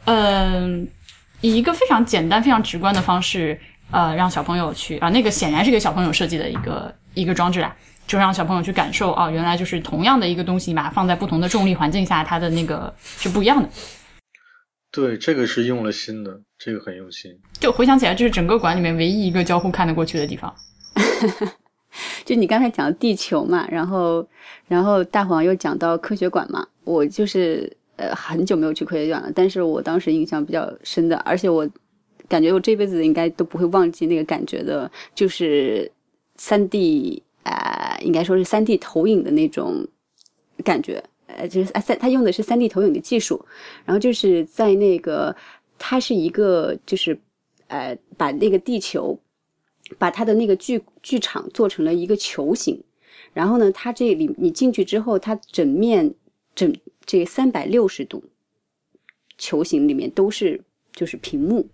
[0.06, 0.88] 嗯。
[1.42, 3.60] 以一个非常简单、非常直观的方式，
[3.92, 7.76] 呃，让小朋友去啊，那个显然是给小朋友设计的一个一个装置啊，
[8.06, 13.70] 就让小朋友去感受啊，原来就是同样的一个东西，把它放在不同的重力环境下，它的那个是不一样的。
[14.92, 17.32] 对，这个是用了心的，这个很用心。
[17.60, 20.54] 就回想起来，这是整个馆里面唯一一个交互看得过去的地方。
[22.26, 24.28] 就你刚才讲地球嘛，然后
[24.68, 27.79] 然后大黄又讲到科学馆嘛，我就是。
[28.00, 31.70] 呃，很久没有去科学馆了，但是我当时印象比较深的，而且我
[32.30, 35.92] 感觉我这辈子应该都不会忘记那个感觉的，就是
[36.38, 39.86] 三 D 啊，应该说是三 D 投影的那种
[40.64, 43.44] 感觉，呃，就是啊三，他用的是三 D 投影的技术，
[43.84, 45.36] 然后就是在那个
[45.78, 47.20] 它是一个就是
[47.68, 49.20] 呃把那个地球
[49.98, 52.82] 把它的那个剧剧场做成了一个球形，
[53.34, 56.14] 然后呢，它这里你进去之后，它整面
[56.56, 56.74] 整
[57.10, 58.24] 这三百六十度
[59.36, 60.62] 球形里面都是
[60.94, 61.68] 就是屏幕，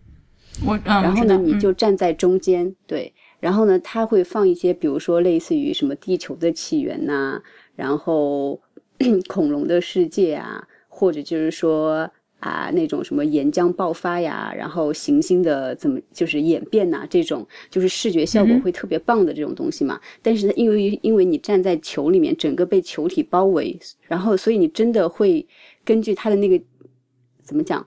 [0.65, 1.59] 我嗯，然后呢，你嗯。
[1.59, 7.43] 就站在中间，对，然后呢，它会放一些，比如说类似于什么地球的起源呐、
[7.75, 8.61] 然后
[9.27, 12.09] 恐龙的世界啊，或者就是说
[12.45, 19.99] 啊那种什么岩浆爆发呀，然后行星的怎么就是演变呐、这种就是视觉效果会特别棒的这种东西嘛。
[20.21, 25.45] 但是呢，因为因为你站在球里面，整个被球体包围，然后所以你真的会
[25.83, 26.61] 根据它的那个
[27.41, 27.85] 怎么讲？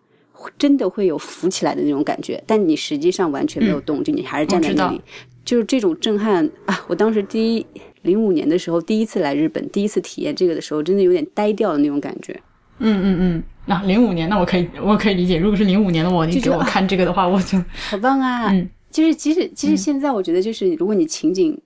[0.57, 5.01] 真的会有浮起来的那种感觉，但你实际上完全没有动，就你还是站在那里，
[5.45, 6.85] 就是这种震撼啊！
[6.87, 7.67] 我当时第一
[8.03, 12.41] 零五年的时候，第一次来日本，第一次体验这个的时候，真的有点呆掉的那种感觉。
[12.79, 17.57] 嗯嗯嗯，那零五年，那我可以我可以理解，如果是零五年的我，你给我看这个的话，我就
[17.91, 18.51] 好棒啊！
[18.51, 21.57] 嗯就是其实其实现在我觉得就是如果你情景。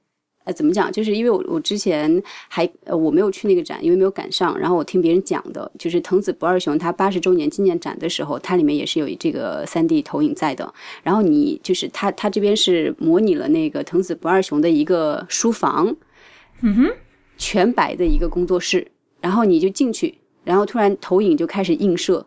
[0.44, 0.90] 呃，怎么讲？
[0.90, 4.58] 就是因为我我之前还呃我没有去那个展，因为没有赶上。
[4.58, 10.74] 然后我听别人讲的，就是藤子不二雄他八十周年纪念展的时候，它里面也是有这个三 D 投影在的。
[11.04, 15.94] 然后你就是他他这边是模拟了那个藤子不二雄的一个书房，
[16.62, 16.90] 嗯哼，
[17.38, 18.84] 全白的一个工作室，
[19.20, 20.12] 然后你就进去，
[20.44, 22.24] 然后突然投影就开始映射，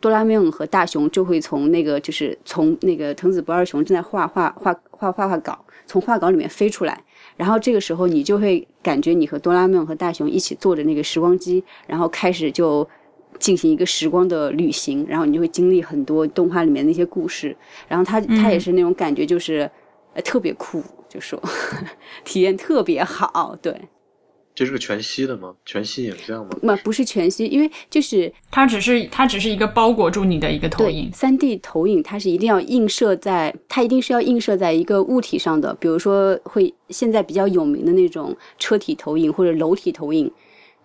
[0.00, 7.02] 哆啦 A 梦和大雄就会从那个就是从那个藤子不二雄正在画画画画画画稿，从画稿里面飞出来，
[7.36, 12.88] 然后这个时候你就会感觉你和哆啦 A 梦和大雄一起坐着那个时光机，然后开始就。
[13.38, 17.56] 进行一个时光的旅行，然后你就会经历很多动画里面的一些故事，
[17.88, 19.68] 然后他他也是那种感觉，就是、
[20.12, 21.42] 呃特别酷，就说
[22.24, 23.74] 体验特别好，对。
[24.54, 25.54] 这是个全息的吗？
[25.64, 26.50] 全息影像吗？
[26.62, 40.30] 那不是全息，因为就是它只是它只是一个包裹住你的一个投影，三 D 投影，它是一定要映射在，它一定是要映射在一个物体上的，比如说会现在比较有名的那种车体投影或者楼体投影，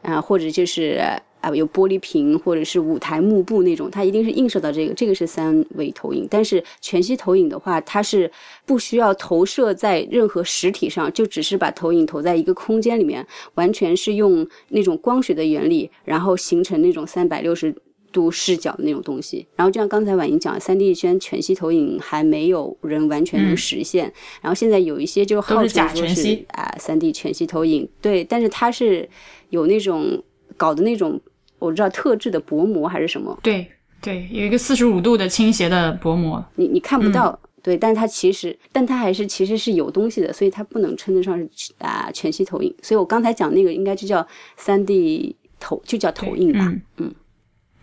[0.02, 1.02] 啊、或者就是
[1.48, 6.28] 啊、有玻璃屏或者是舞台幕布那种，它一定是映射到这个，这个是三维投影。
[6.30, 8.30] 但是全息投影的话，它是
[8.66, 13.26] 不需要投射在任何实体上，就只是把投影投在一个空间里面，
[13.56, 17.74] 完全是用那种光学的原理，然后形成那种三百六十
[18.12, 19.46] 度视角的那种东西。
[19.56, 24.12] 然后就像刚才婉莹讲的，三 D 圈全息投影还没有人完全能实现。
[24.42, 29.08] 然后现在有一些就号都是假称说是啊三 D 全息投影，对，但是它是
[29.50, 30.22] 有那种
[30.56, 31.20] 搞的那种
[31.60, 33.70] 我知道特制的薄膜还是什么，对
[34.02, 37.40] 对，有一个四十五度的倾斜的薄膜，你你看不到。
[37.64, 42.74] 对，但是它其实，但它还是其实是有东西的，所以它不能称得上是啊全息投影。
[42.82, 46.60] 所以我刚才讲那个应该就叫三 D 投，就叫投影吧。
[46.62, 47.16] 嗯嗯。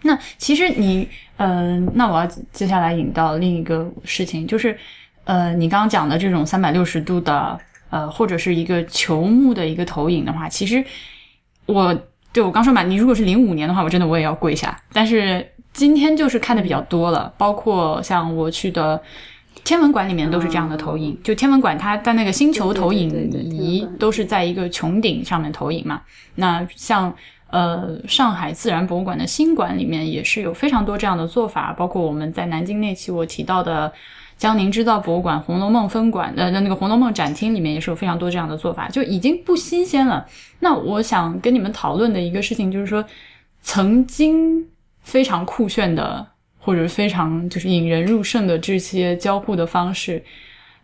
[0.01, 1.07] 那其实你，
[1.37, 4.75] 呃，那我要接下来引到另一个事情，就是，
[5.25, 7.59] 呃，你刚刚讲的这种三百六十度的，
[7.91, 10.83] 呃，或者是一个球幕的一个投影的话，其实
[11.67, 11.95] 我
[12.35, 14.77] 对我刚说嘛，你如果是零五年的话，我真的我也要跪下。
[14.93, 19.01] 但是今天就是看的比较多了，包括像我去的
[19.63, 23.09] 天文馆里面都是这样的投影，就天文馆它在那个星球投影
[23.53, 26.03] 仪都是在一个穹顶上面投影嘛。
[26.35, 27.15] 那像
[27.51, 33.93] 呃上海自然博物馆的新馆里面也是有非常多这样的做法，包括我们在南京那期我提到的。
[34.45, 40.23] 江宁织造博物馆《红楼梦》分馆呃，那个《红楼梦》展厅里面也是有非常多这样的做法，就已经不新鲜了。
[40.61, 43.03] 那我想跟你们讨论的一个事情就是说，
[43.63, 44.63] 曾经
[45.01, 46.27] 非常酷炫的，
[46.59, 50.23] 或者非常就是引人入胜的这些交互的方式，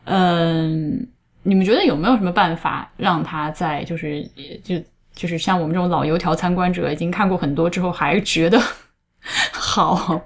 [0.04, 1.06] 嗯，
[1.42, 4.26] 你们觉得有没有什么办法让它在就是
[4.64, 4.82] 就
[5.14, 8.58] 就是像我们这种老油条参观者，已经看过很多之后，还觉得
[9.52, 10.18] 好？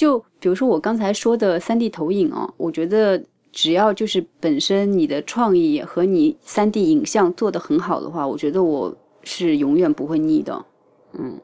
[0.00, 3.22] 就比如说我刚才说的三 D 投影啊，我觉得
[3.52, 10.64] 只要就是本身你的创意和你三 D 影像做得很好的话，我觉得我是永远不会腻的。
[11.12, 11.38] 嗯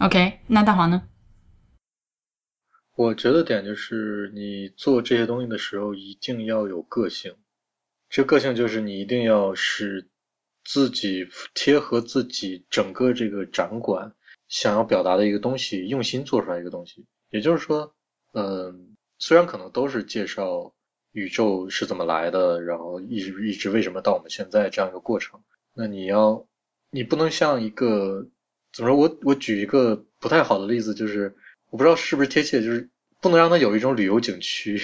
[0.00, 1.04] ，OK，那大黄呢？
[2.96, 7.36] 我觉得点就是你做这些东西的时候一定要有个性，
[8.08, 10.10] 这个性就是你一定要使
[10.64, 14.12] 自己贴合自己整个这个展馆
[14.48, 17.06] 想要表达的一个东西，用心做出来一个东西。
[17.34, 17.92] 也就是说，
[18.32, 20.72] 嗯，虽然可能都是介绍
[21.10, 25.42] 宇宙是怎么来的，然后一直一直为什么到我们现在这样一个过程，
[25.74, 26.46] 那你要
[26.90, 28.28] 你不能像一个
[28.72, 28.96] 怎么说？
[28.96, 31.34] 我我举一个不太好的例子，就是
[31.70, 32.88] 我不知道是不是贴切，就是
[33.20, 34.80] 不能让它有一种旅游景区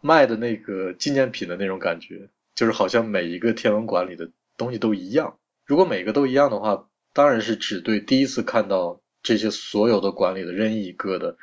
[0.00, 5.38] 卖的那个纪念品的那种感觉，就是好像每一个天文馆里的东西都一样。
[5.66, 11.36] 如果每个都一样的话，当然是只对第一次看到这些所有的馆里的任意一个的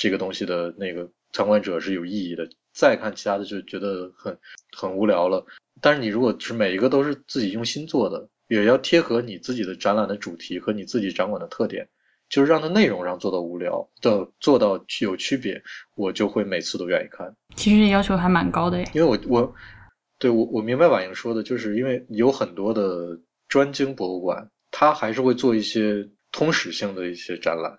[0.00, 4.38] 这个东西的那个参观者是有意义的，再看其他的就觉得很
[4.74, 5.44] 很无聊了。
[5.82, 11.86] 但是你如果是每一个都是自己用心做的，也要贴合你自己的展览的主题和你自己展馆的特点，
[12.30, 15.62] 就是让它内容上做到无聊的做到有区别，
[15.94, 17.36] 我就会每次都愿意看。
[17.54, 18.90] 其实要求还蛮高的呀。
[18.94, 19.54] 因为我我
[20.18, 27.78] 对我我明白婉莹说的，就是因为有很多的专精博物馆，它还是会做一些通识性的一些展览，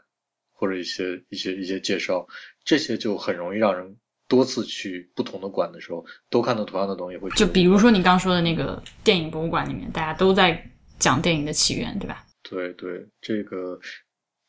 [0.62, 2.28] 或者一些一些一些介绍，
[2.64, 3.98] 这些就很容易让人
[4.28, 7.32] 多次去不同的馆的时候，都看到同样的东西会。
[7.32, 12.24] 就比如说你刚说的那个电影博物馆里面，大家都在讲电影的起源，对吧？
[12.44, 13.80] 对对，这个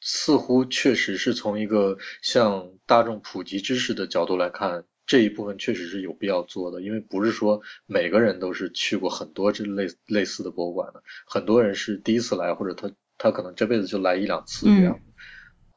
[0.02, 4.84] 似乎确实是从一个向大众普及知识的角度来看。
[5.04, 15.00] 这一部分确实是有必要做的，因为不是说每个人都是去过很多这类类似的博物馆的，很多人是第一次来，或者他他可能这辈子就来一两次这样。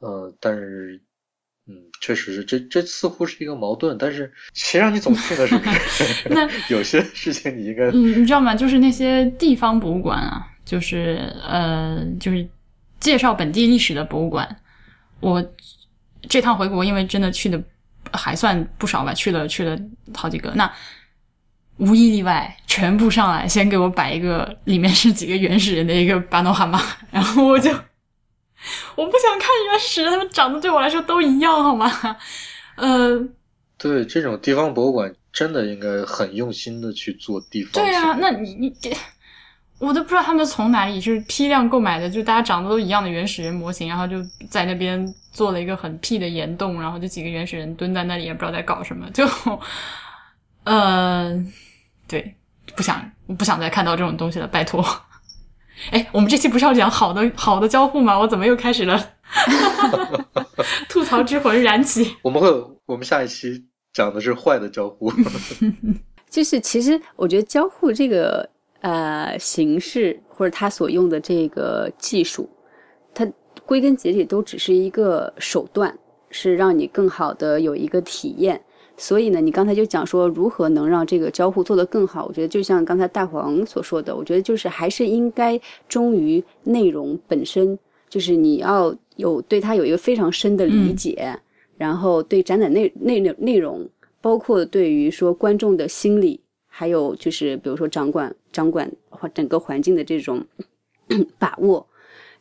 [0.06, 1.02] 呃，但是，
[1.68, 5.48] 嗯，确实是这这似乎是一个矛盾，但是谁让你总去呢？
[5.48, 6.30] 是不是？
[6.34, 8.54] 那有些事情你应该，嗯，你知道吗？
[8.54, 12.48] 就是那些地方博物馆啊，就是呃，就是
[13.00, 14.56] 介绍本地历史的博物馆。
[15.20, 15.44] 我
[16.30, 17.62] 这趟回国，因为真的去的。
[18.12, 19.78] 还算不少吧，去了去了
[20.14, 20.72] 好几个，那
[21.78, 26.80] 无一例外，全部上来先给我摆一个，里面是几个原始人的一个巴诺哈马，
[27.12, 27.72] 然后我就
[28.96, 31.92] 我不想看原始人，他们长得对我来说都一样，好吗？
[32.76, 33.20] 呃，
[33.78, 37.72] 对，这种地方博物馆真的应该很用心的去做地方。
[37.74, 38.74] 对啊，那你你
[39.80, 44.18] 我都不知道他们从哪里就是批量购买的，就大家长得都一样的原始人模型，然后就
[44.50, 45.14] 在那边。
[45.36, 49.06] 做了一个很屁的岩洞，然后就几个原始人蹲在那里，也不知道在搞什么。
[49.12, 49.28] 就，
[50.64, 51.30] 呃，
[52.08, 52.34] 对，
[52.74, 54.82] 不想，不想再看到这种东西了，拜托。
[55.92, 58.18] 哎，我们这期不是要讲好的好的交互吗？
[58.18, 59.12] 我怎么又开始了？
[60.90, 62.16] 吐槽之魂燃起。
[62.22, 62.50] 我们会，
[62.86, 65.12] 我们下一期讲的是坏的交互。
[66.30, 68.50] 就是其实我觉得交互这个
[68.82, 72.50] 呃形式，或者它所用的这个技术，
[73.14, 73.28] 它。
[73.66, 75.98] 归根结底都只是一个手段，
[76.30, 78.62] 是让你更好的有一个体验。
[78.98, 82.26] 所以呢，你刚才就讲说如何能让这个交互做得更好。
[82.26, 87.78] 我觉得就像刚才大黄所说的，我觉得就是还是应该忠于内容本身，
[88.10, 91.38] 就是你要有对它有一个非常深的理解，
[91.78, 93.88] 然后对展览内内内内容，
[94.22, 98.92] 包括对于说观众的心理，还有就是比如说掌管掌管
[99.34, 100.46] 整个环境的这种
[101.38, 101.86] 把握，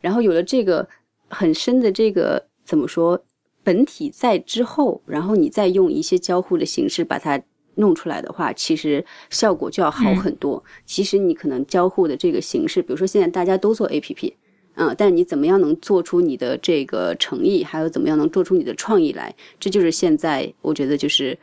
[0.01, 0.87] 然后有了这个。
[1.27, 3.19] 很深的这个怎么说？
[3.65, 7.41] 本体在之后，然后你再用一些交互的形式把它
[7.75, 10.63] 弄出来的话，其实效果就要好很多。
[10.85, 14.33] 其实你可能交互的这个形式，比如说现在大家都做 APP，
[14.75, 19.33] 嗯，但你怎么样能做出你的这个诚意，还有怎么样能做出你的创意来？
[19.59, 21.37] 这就是现在我觉得就是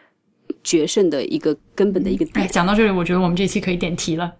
[0.62, 2.48] 决胜的一个根本的一个点。
[2.48, 4.32] 讲到这里，我觉得我们这期可以点题了。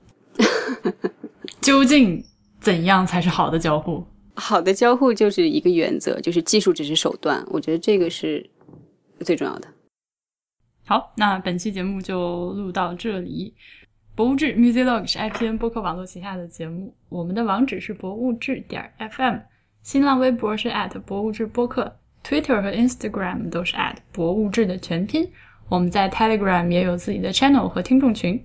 [1.60, 2.24] 究竟
[2.60, 4.04] 怎样才是好的交互？
[4.34, 7.44] 好的交互就是一个原则，就是技术只是手段。
[7.48, 8.48] 我觉得这个是
[9.20, 9.68] 最重要的。
[10.84, 13.54] 好，那本期节目就录到这里。
[14.14, 19.36] 博物志 Museolog 是 IPN 播客网络旗下的节目，我们的网址是博物志点 FM，
[19.82, 25.30] 新浪微博是 at 博物志播客，Twitter 和 Instagram 都是 at 博物志的全拼。
[25.68, 28.44] 我们在 Telegram 也有自己的 channel 和听众群，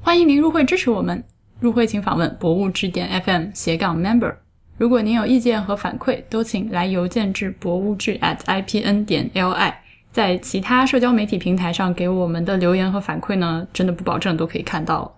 [0.00, 1.22] 欢迎您入会支持我们。
[1.60, 4.34] 入会请访问博物志点 FM 斜杠 member。
[4.76, 9.74] 如果您有意见和反馈，都请来邮件至博物志 at ipn 点 li。
[10.12, 15.12] 在其他社交媒体平台上给我们的留言和反馈呢，真的不保证都可以看到。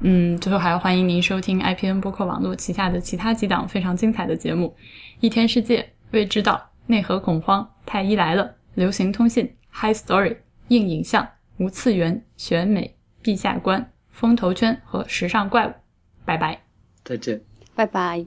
[0.00, 4.74] 嗯，最后还要欢迎您收听 IPN 播客网络旗下的其他几档非常精彩的节目：
[5.20, 10.36] 一天世界、未知道、内核恐慌、太医来了、流行通信、High Story、
[10.68, 11.26] 硬影像、
[11.58, 13.90] 无次元、选美、陛下观。
[14.14, 15.72] 风投圈和时尚怪物，
[16.24, 16.62] 拜拜，
[17.04, 17.40] 再见，
[17.74, 18.24] 拜拜。